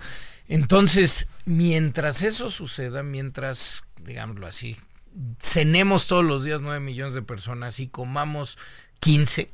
[0.48, 4.78] Entonces, mientras eso suceda, mientras, digámoslo así,
[5.40, 8.58] cenemos todos los días 9 millones de personas y comamos
[9.00, 9.50] 15,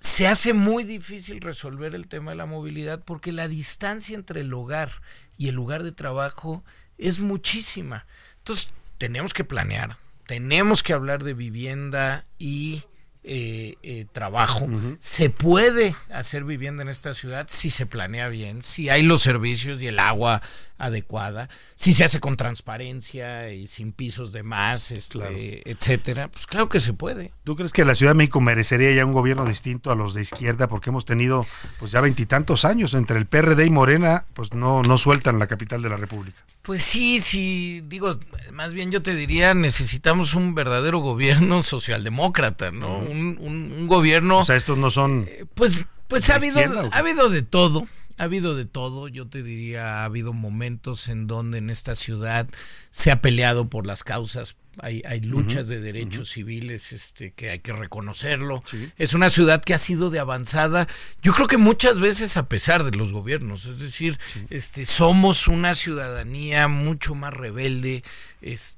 [0.00, 4.52] se hace muy difícil resolver el tema de la movilidad porque la distancia entre el
[4.54, 5.02] hogar
[5.36, 6.64] y el lugar de trabajo
[6.98, 8.06] es muchísima.
[8.38, 9.96] Entonces, tenemos que planear,
[10.26, 12.84] tenemos que hablar de vivienda y
[13.24, 14.68] eh, eh, trabajo.
[14.98, 19.82] Se puede hacer vivienda en esta ciudad si se planea bien, si hay los servicios
[19.82, 20.40] y el agua
[20.78, 26.68] adecuada, si se hace con transparencia y sin pisos de más, este, etcétera, pues claro
[26.68, 27.32] que se puede.
[27.44, 30.22] ¿Tú crees que la Ciudad de México merecería ya un gobierno distinto a los de
[30.22, 30.68] izquierda?
[30.68, 31.44] Porque hemos tenido
[31.80, 35.82] pues ya veintitantos años entre el PRD y Morena, pues no, no sueltan la capital
[35.82, 36.44] de la República.
[36.68, 38.20] Pues sí, sí, digo,
[38.52, 42.98] más bien yo te diría, necesitamos un verdadero gobierno socialdemócrata, ¿no?
[42.98, 44.40] un, un, gobierno...
[44.40, 45.24] O sea, estos no son...
[45.26, 47.86] Eh, pues pues ha habido, ha habido de todo
[48.18, 52.48] ha habido de todo, yo te diría, ha habido momentos en donde en esta ciudad
[52.90, 57.58] se ha peleado por las causas, hay, hay luchas de derechos civiles este, que hay
[57.60, 58.62] que reconocerlo.
[58.96, 60.86] Es una ciudad que ha sido de avanzada,
[61.22, 64.18] yo creo que muchas veces a pesar de los gobiernos, es decir,
[64.50, 68.04] este, somos una ciudadanía mucho más rebelde,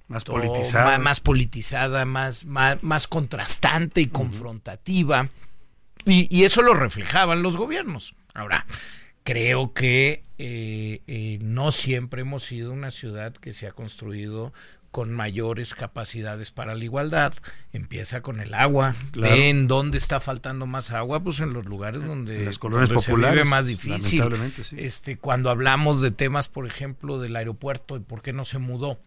[0.09, 5.29] más politizada, más, politizada, más, más, contrastante y confrontativa.
[6.07, 8.15] Y, y eso lo reflejaban los gobiernos.
[8.33, 8.67] Ahora,
[9.25, 14.53] creo que eh, eh, no siempre hemos sido una ciudad que se ha construido
[14.91, 17.33] con mayores capacidades para la igualdad.
[17.73, 18.97] Empieza con el agua.
[19.15, 21.23] ¿En dónde está faltando más agua?
[21.23, 24.25] Pues en los lugares donde, las colonias populares, se vive más difícil.
[24.77, 28.99] Este, cuando hablamos de temas, por ejemplo, del aeropuerto y por qué no se mudó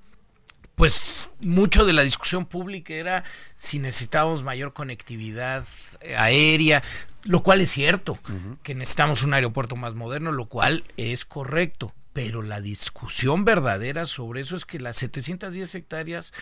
[0.75, 3.23] pues mucho de la discusión pública era
[3.55, 5.65] si necesitábamos mayor conectividad
[6.01, 6.83] eh, aérea,
[7.23, 8.19] lo cual es cierto,
[8.63, 11.93] que necesitamos un aeropuerto más moderno, lo cual es correcto.
[12.11, 16.33] Pero la discusión verdadera sobre eso es que las 710 hectáreas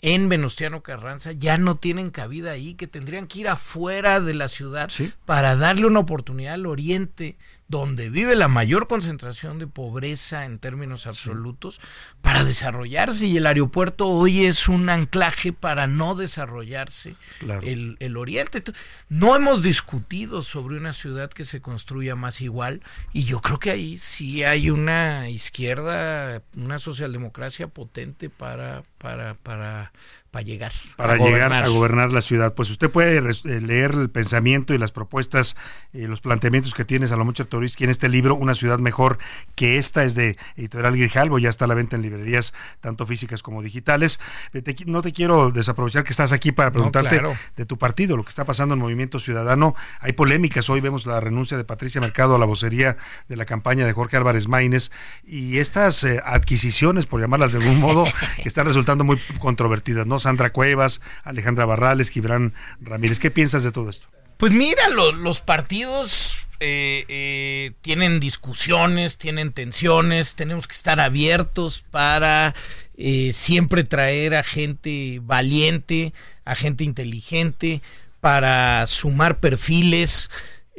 [0.00, 4.48] en Venustiano Carranza ya no tienen cabida ahí, que tendrían que ir afuera de la
[4.48, 4.90] ciudad
[5.24, 7.36] para darle una oportunidad al oriente
[7.68, 11.80] donde vive la mayor concentración de pobreza en términos absolutos,
[12.22, 13.26] para desarrollarse.
[13.26, 17.14] Y el aeropuerto hoy es un anclaje para no desarrollarse
[17.62, 18.62] el, el, oriente.
[19.10, 22.82] No hemos discutido sobre una ciudad que se construya más igual,
[23.12, 29.92] y yo creo que ahí sí hay una izquierda, una socialdemocracia potente para, para, para
[30.30, 32.54] para llegar para llegar a gobernar la ciudad.
[32.54, 35.56] Pues usted puede eh, leer el pensamiento y las propuestas
[35.92, 39.18] y los planteamientos que tiene Salomón Chertoriski en este libro Una ciudad mejor
[39.54, 43.42] que esta es de Editorial Grijalvo, ya está a la venta en librerías tanto físicas
[43.42, 44.20] como digitales.
[44.52, 47.22] Eh, no te quiero desaprovechar que estás aquí para preguntarte
[47.56, 49.74] de tu partido, lo que está pasando en Movimiento Ciudadano.
[50.00, 52.96] Hay polémicas, hoy vemos la renuncia de Patricia Mercado a la vocería
[53.28, 54.90] de la campaña de Jorge Álvarez Maínez
[55.24, 58.04] y estas eh, adquisiciones, por llamarlas de algún modo,
[58.42, 60.20] que están resultando muy controvertidas, ¿no?
[60.28, 62.52] Sandra Cuevas, Alejandra Barrales, Gibran
[62.82, 63.18] Ramírez.
[63.18, 64.08] ¿Qué piensas de todo esto?
[64.36, 72.54] Pues mira, los partidos eh, eh, tienen discusiones, tienen tensiones, tenemos que estar abiertos para
[72.98, 76.12] eh, siempre traer a gente valiente,
[76.44, 77.80] a gente inteligente,
[78.20, 80.28] para sumar perfiles.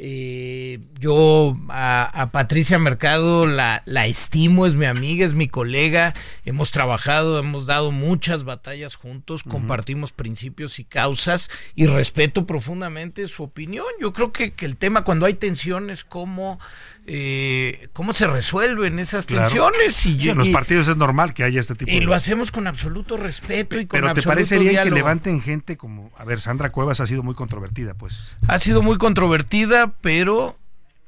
[0.02, 6.14] Eh, yo a, Patricia Mercado la, la, estimo, es mi amiga, es mi colega,
[6.46, 13.42] hemos trabajado, hemos dado muchas batallas juntos, compartimos principios y causas y respeto profundamente su
[13.42, 13.84] opinión.
[14.00, 16.58] Yo creo que, que el tema cuando hay tensiones, cómo
[17.06, 20.06] eh, cómo se resuelven esas tensiones.
[20.06, 22.04] Y, en los partidos es normal que haya este tipo y de...
[22.04, 26.12] lo hacemos con absoluto respeto y con Pero ¿te parece bien que levanten gente como...
[26.16, 28.36] A ver, Sandra Cuevas ha sido muy controvertida, pues.
[28.46, 30.58] Ha sido muy controvertida, pero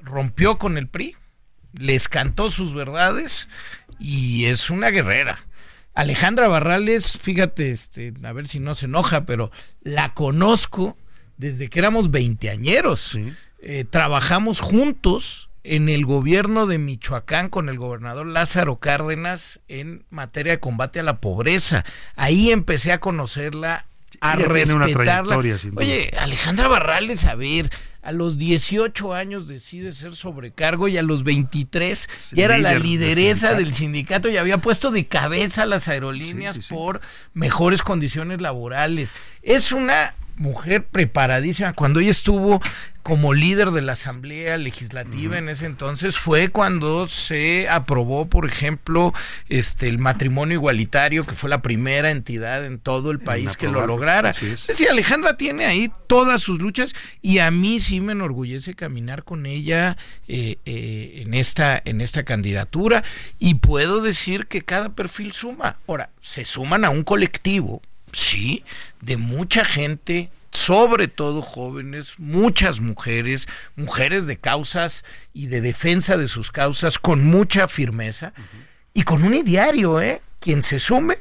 [0.01, 1.17] rompió con el PRI,
[1.73, 3.49] les cantó sus verdades
[3.99, 5.39] y es una guerrera.
[5.95, 9.51] Alejandra Barrales, fíjate, este, a ver si no se enoja, pero
[9.83, 10.97] la conozco
[11.37, 13.19] desde que éramos veinteañeros.
[13.61, 20.53] Eh, trabajamos juntos en el gobierno de Michoacán con el gobernador Lázaro Cárdenas en materia
[20.53, 21.85] de combate a la pobreza.
[22.17, 23.87] Ahí empecé a conocerla,
[24.21, 25.37] a respetarla.
[25.77, 27.71] Oye, Alejandra Barrales, a ver,
[28.03, 33.55] a los 18 años decide ser sobrecargo y a los 23 ya era la lideresa
[33.55, 34.29] del sindicato.
[34.29, 37.01] y había puesto de cabeza las aerolíneas por
[37.33, 39.15] mejores condiciones laborales.
[39.43, 41.73] es una mujer preparadísima.
[41.73, 42.61] Cuando ella estuvo
[43.03, 49.13] como líder de la Asamblea Legislativa en ese entonces fue cuando se aprobó, por ejemplo,
[49.49, 53.87] este el matrimonio igualitario, que fue la primera entidad en todo el país que lo
[53.87, 54.31] lograra.
[54.31, 59.25] Es decir, Alejandra tiene ahí todas sus luchas y a mí sí me enorgullece caminar
[59.25, 59.97] con ella
[60.29, 63.03] eh, eh, en esta en esta candidatura
[63.39, 65.79] y puedo decir que cada perfil suma.
[65.89, 67.83] Ahora, se suman a un colectivo,
[68.13, 68.65] sí,
[69.01, 76.29] de mucha gente sobre todo jóvenes, muchas mujeres, mujeres de causas y de defensa de
[76.29, 78.33] sus causas con mucha firmeza
[78.93, 80.21] y con un ideario, ¿eh?
[80.41, 81.19] Quien se sume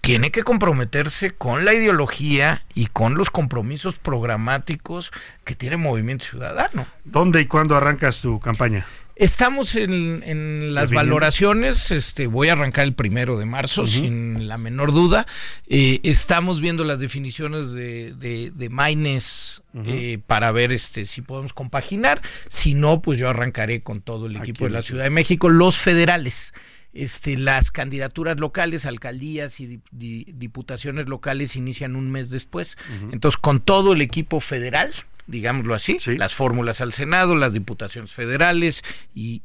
[0.00, 5.12] tiene que comprometerse con la ideología y con los compromisos programáticos
[5.44, 6.86] que tiene Movimiento Ciudadano.
[7.04, 8.84] ¿Dónde y cuándo arrancas tu campaña?
[9.16, 14.92] Estamos en, las valoraciones, este, voy a arrancar el primero de marzo, sin la menor
[14.92, 15.26] duda.
[15.66, 18.14] Eh, estamos viendo las definiciones de,
[18.54, 22.22] de, Maines eh, para ver este, si podemos compaginar.
[22.48, 25.78] Si no, pues yo arrancaré con todo el equipo de la Ciudad de México, los
[25.78, 26.54] federales.
[26.94, 32.76] Este, las candidaturas locales, alcaldías y diputaciones locales inician un mes después.
[33.10, 34.92] Entonces, con todo el equipo federal,
[35.26, 38.82] digámoslo así, las fórmulas al Senado, las diputaciones federales
[39.14, 39.42] y,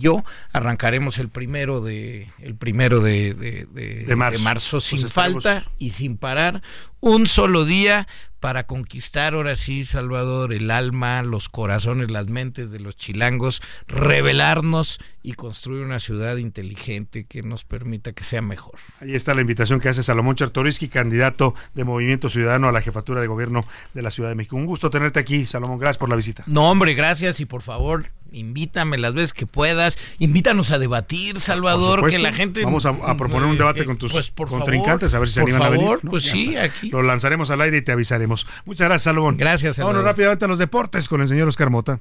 [0.00, 4.80] yo arrancaremos el primero de el primero de, de, marzo.
[4.80, 6.62] sin pues falta y sin parar
[7.00, 8.06] un solo día
[8.42, 14.98] para conquistar ahora sí, Salvador, el alma, los corazones, las mentes de los chilangos, revelarnos
[15.22, 18.74] y construir una ciudad inteligente que nos permita que sea mejor.
[18.98, 23.20] Ahí está la invitación que hace Salomón Chartoriski, candidato de Movimiento Ciudadano a la jefatura
[23.20, 23.64] de gobierno
[23.94, 24.56] de la Ciudad de México.
[24.56, 25.78] Un gusto tenerte aquí, Salomón.
[25.78, 26.42] Gracias por la visita.
[26.48, 32.08] No, hombre, gracias y por favor, invítame las veces que puedas, invítanos a debatir, Salvador,
[32.10, 32.64] que la gente...
[32.64, 35.68] Vamos a, proponer un debate con tus pues, contrincantes, a ver si se animan a
[35.68, 35.98] venir.
[36.08, 36.90] Pues sí, aquí.
[36.90, 38.46] Lo lanzaremos al aire y te avisaremos.
[38.64, 39.36] Muchas gracias, Salomón.
[39.36, 39.96] Gracias, Salvador.
[39.96, 42.00] Vámonos rápidamente a los deportes con el señor Oscar Mota.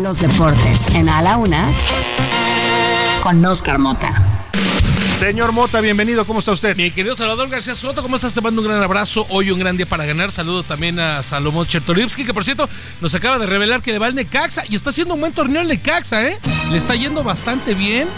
[0.00, 1.72] Los deportes en A la Una
[3.22, 4.35] con Oscar Mota.
[5.16, 6.26] Señor Mota, bienvenido.
[6.26, 6.76] ¿Cómo está usted?
[6.76, 8.34] Mi querido Salvador García Soto, ¿cómo estás?
[8.34, 9.26] Te mando un gran abrazo.
[9.30, 10.30] Hoy un gran día para ganar.
[10.30, 12.68] Saludo también a Salomón Chertorivsky, que por cierto
[13.00, 15.62] nos acaba de revelar que le va al Necaxa y está haciendo un buen torneo
[15.62, 16.38] en Necaxa, ¿eh?
[16.70, 18.08] Le está yendo bastante bien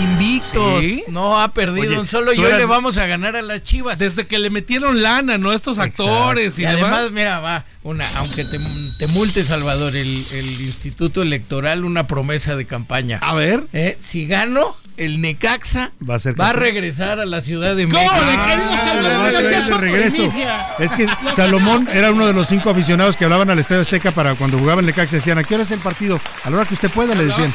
[0.00, 0.82] invictos.
[1.08, 3.98] No ha perdido solo y hoy le vamos a ganar a las Chivas.
[4.00, 5.52] Desde que le metieron lana, ¿no?
[5.52, 8.58] Estos actores y, además, mira, va, una, aunque te,
[8.98, 13.18] te multe Salvador, el, el, Instituto Electoral, una promesa de campaña.
[13.22, 13.64] A ver.
[13.72, 13.96] ¿Eh?
[14.00, 18.10] Si gano, el Necaxa va a, regresar a la Ciudad de México.
[18.12, 19.80] ¡Gol!
[19.80, 20.32] regreso.
[20.78, 24.34] Es que Salomón era uno de los cinco aficionados que hablaban al Estadio Azteca para
[24.34, 25.16] cuando jugaban el Necaxa.
[25.16, 26.20] Decían, ¿a qué hora es el partido?
[26.44, 27.52] A la hora que usted pueda, le decían.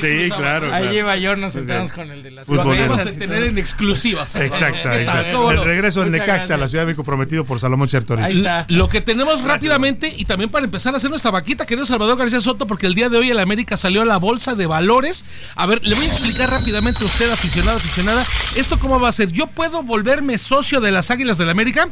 [0.00, 0.72] Sí, claro.
[0.72, 2.64] Ahí lleva yo, nos sentamos con el de la Ciudad.
[2.64, 4.22] Lo vamos a tener en exclusiva.
[4.22, 5.52] Exacto, exacto.
[5.52, 8.44] El regreso del Necaxa a la Ciudad de México prometido por Salomón Chertoris.
[8.68, 12.40] Lo que tenemos rápidamente y también para empezar a hacer nuestra vaquita, querido Salvador García
[12.40, 15.24] Soto, porque el día de hoy el América salió a la bolsa de valores.
[15.54, 18.24] A ver, le voy a explicar rápidamente a usted, aficionado, aficionada,
[18.56, 19.32] esto cómo va a ser.
[19.32, 21.88] Yo puedo volverme socio de las Águilas del la América.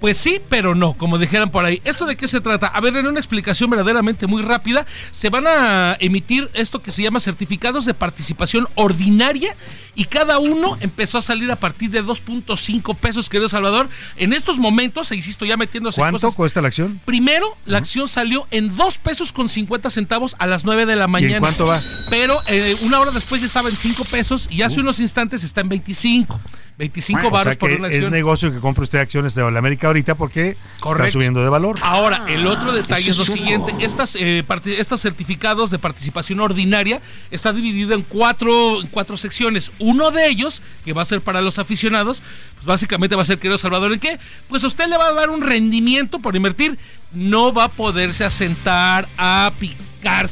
[0.00, 1.80] Pues sí, pero no, como dijeran por ahí.
[1.84, 2.66] ¿Esto de qué se trata?
[2.66, 7.02] A ver, en una explicación verdaderamente muy rápida, se van a emitir esto que se
[7.02, 9.56] llama certificados de participación ordinaria
[9.94, 13.88] y cada uno empezó a salir a partir de 2.5 pesos, querido Salvador.
[14.16, 17.00] En estos momentos, e insisto, ya metiéndose ¿Cuánto cuesta la acción?
[17.04, 21.06] Primero, la acción salió en 2 pesos con 50 centavos a las 9 de la
[21.06, 21.36] mañana.
[21.36, 21.80] ¿Y cuánto va?
[22.10, 25.60] Pero eh, una hora después ya estaba en 5 pesos y hace unos instantes está
[25.60, 26.40] en 25.
[26.76, 28.04] 25 baros por una acción.
[28.04, 31.78] Es negocio que compre usted acciones de la América ahorita porque está subiendo de valor.
[31.82, 34.44] Ahora, el otro ah, detalle es lo siguiente: estas, eh,
[34.78, 37.00] estos certificados de participación ordinaria
[37.30, 39.70] está dividido en cuatro, en cuatro secciones.
[39.84, 42.22] Uno de ellos, que va a ser para los aficionados,
[42.54, 44.18] pues básicamente va a ser, querido Salvador, ¿en qué?
[44.48, 46.78] Pues usted le va a dar un rendimiento por invertir,
[47.14, 49.84] no va a poderse asentar a picar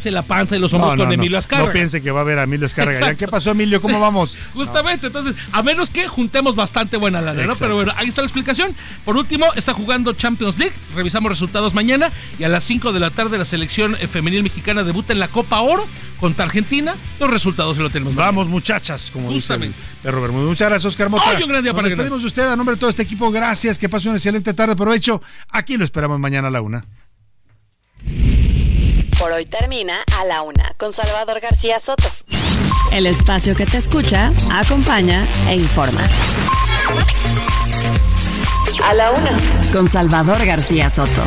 [0.04, 1.68] la panza y los hombros con Emilio Azcárraga.
[1.68, 3.14] No piense que va a ver a Emilio Azcárraga.
[3.14, 3.80] ¿Qué pasó, Emilio?
[3.80, 4.36] ¿Cómo vamos?
[4.54, 7.54] Justamente, entonces, a menos que juntemos bastante buena lana, ¿no?
[7.54, 8.74] Pero bueno, ahí está la explicación.
[9.04, 10.74] Por último, está jugando Champions League.
[10.94, 15.12] Revisamos resultados mañana y a las 5 de la tarde la selección femenil mexicana debuta
[15.12, 15.86] en la Copa Oro
[16.20, 16.94] contra Argentina.
[17.18, 18.14] Los resultados se lo tenemos.
[18.14, 19.76] Vamos, muchachas, como Justamente.
[19.78, 21.24] dice el Muchas gracias, Oscar Mota.
[21.42, 23.30] un gran día Nos despedimos de usted a nombre de todo este equipo.
[23.30, 24.76] Gracias, que pase una excelente tarde.
[24.76, 25.22] Provecho.
[25.50, 26.84] Aquí lo esperamos mañana a la una
[29.22, 32.10] por hoy termina A la Una con Salvador García Soto.
[32.90, 36.04] El espacio que te escucha, acompaña e informa.
[38.84, 39.38] A la Una
[39.72, 41.22] con Salvador García Soto.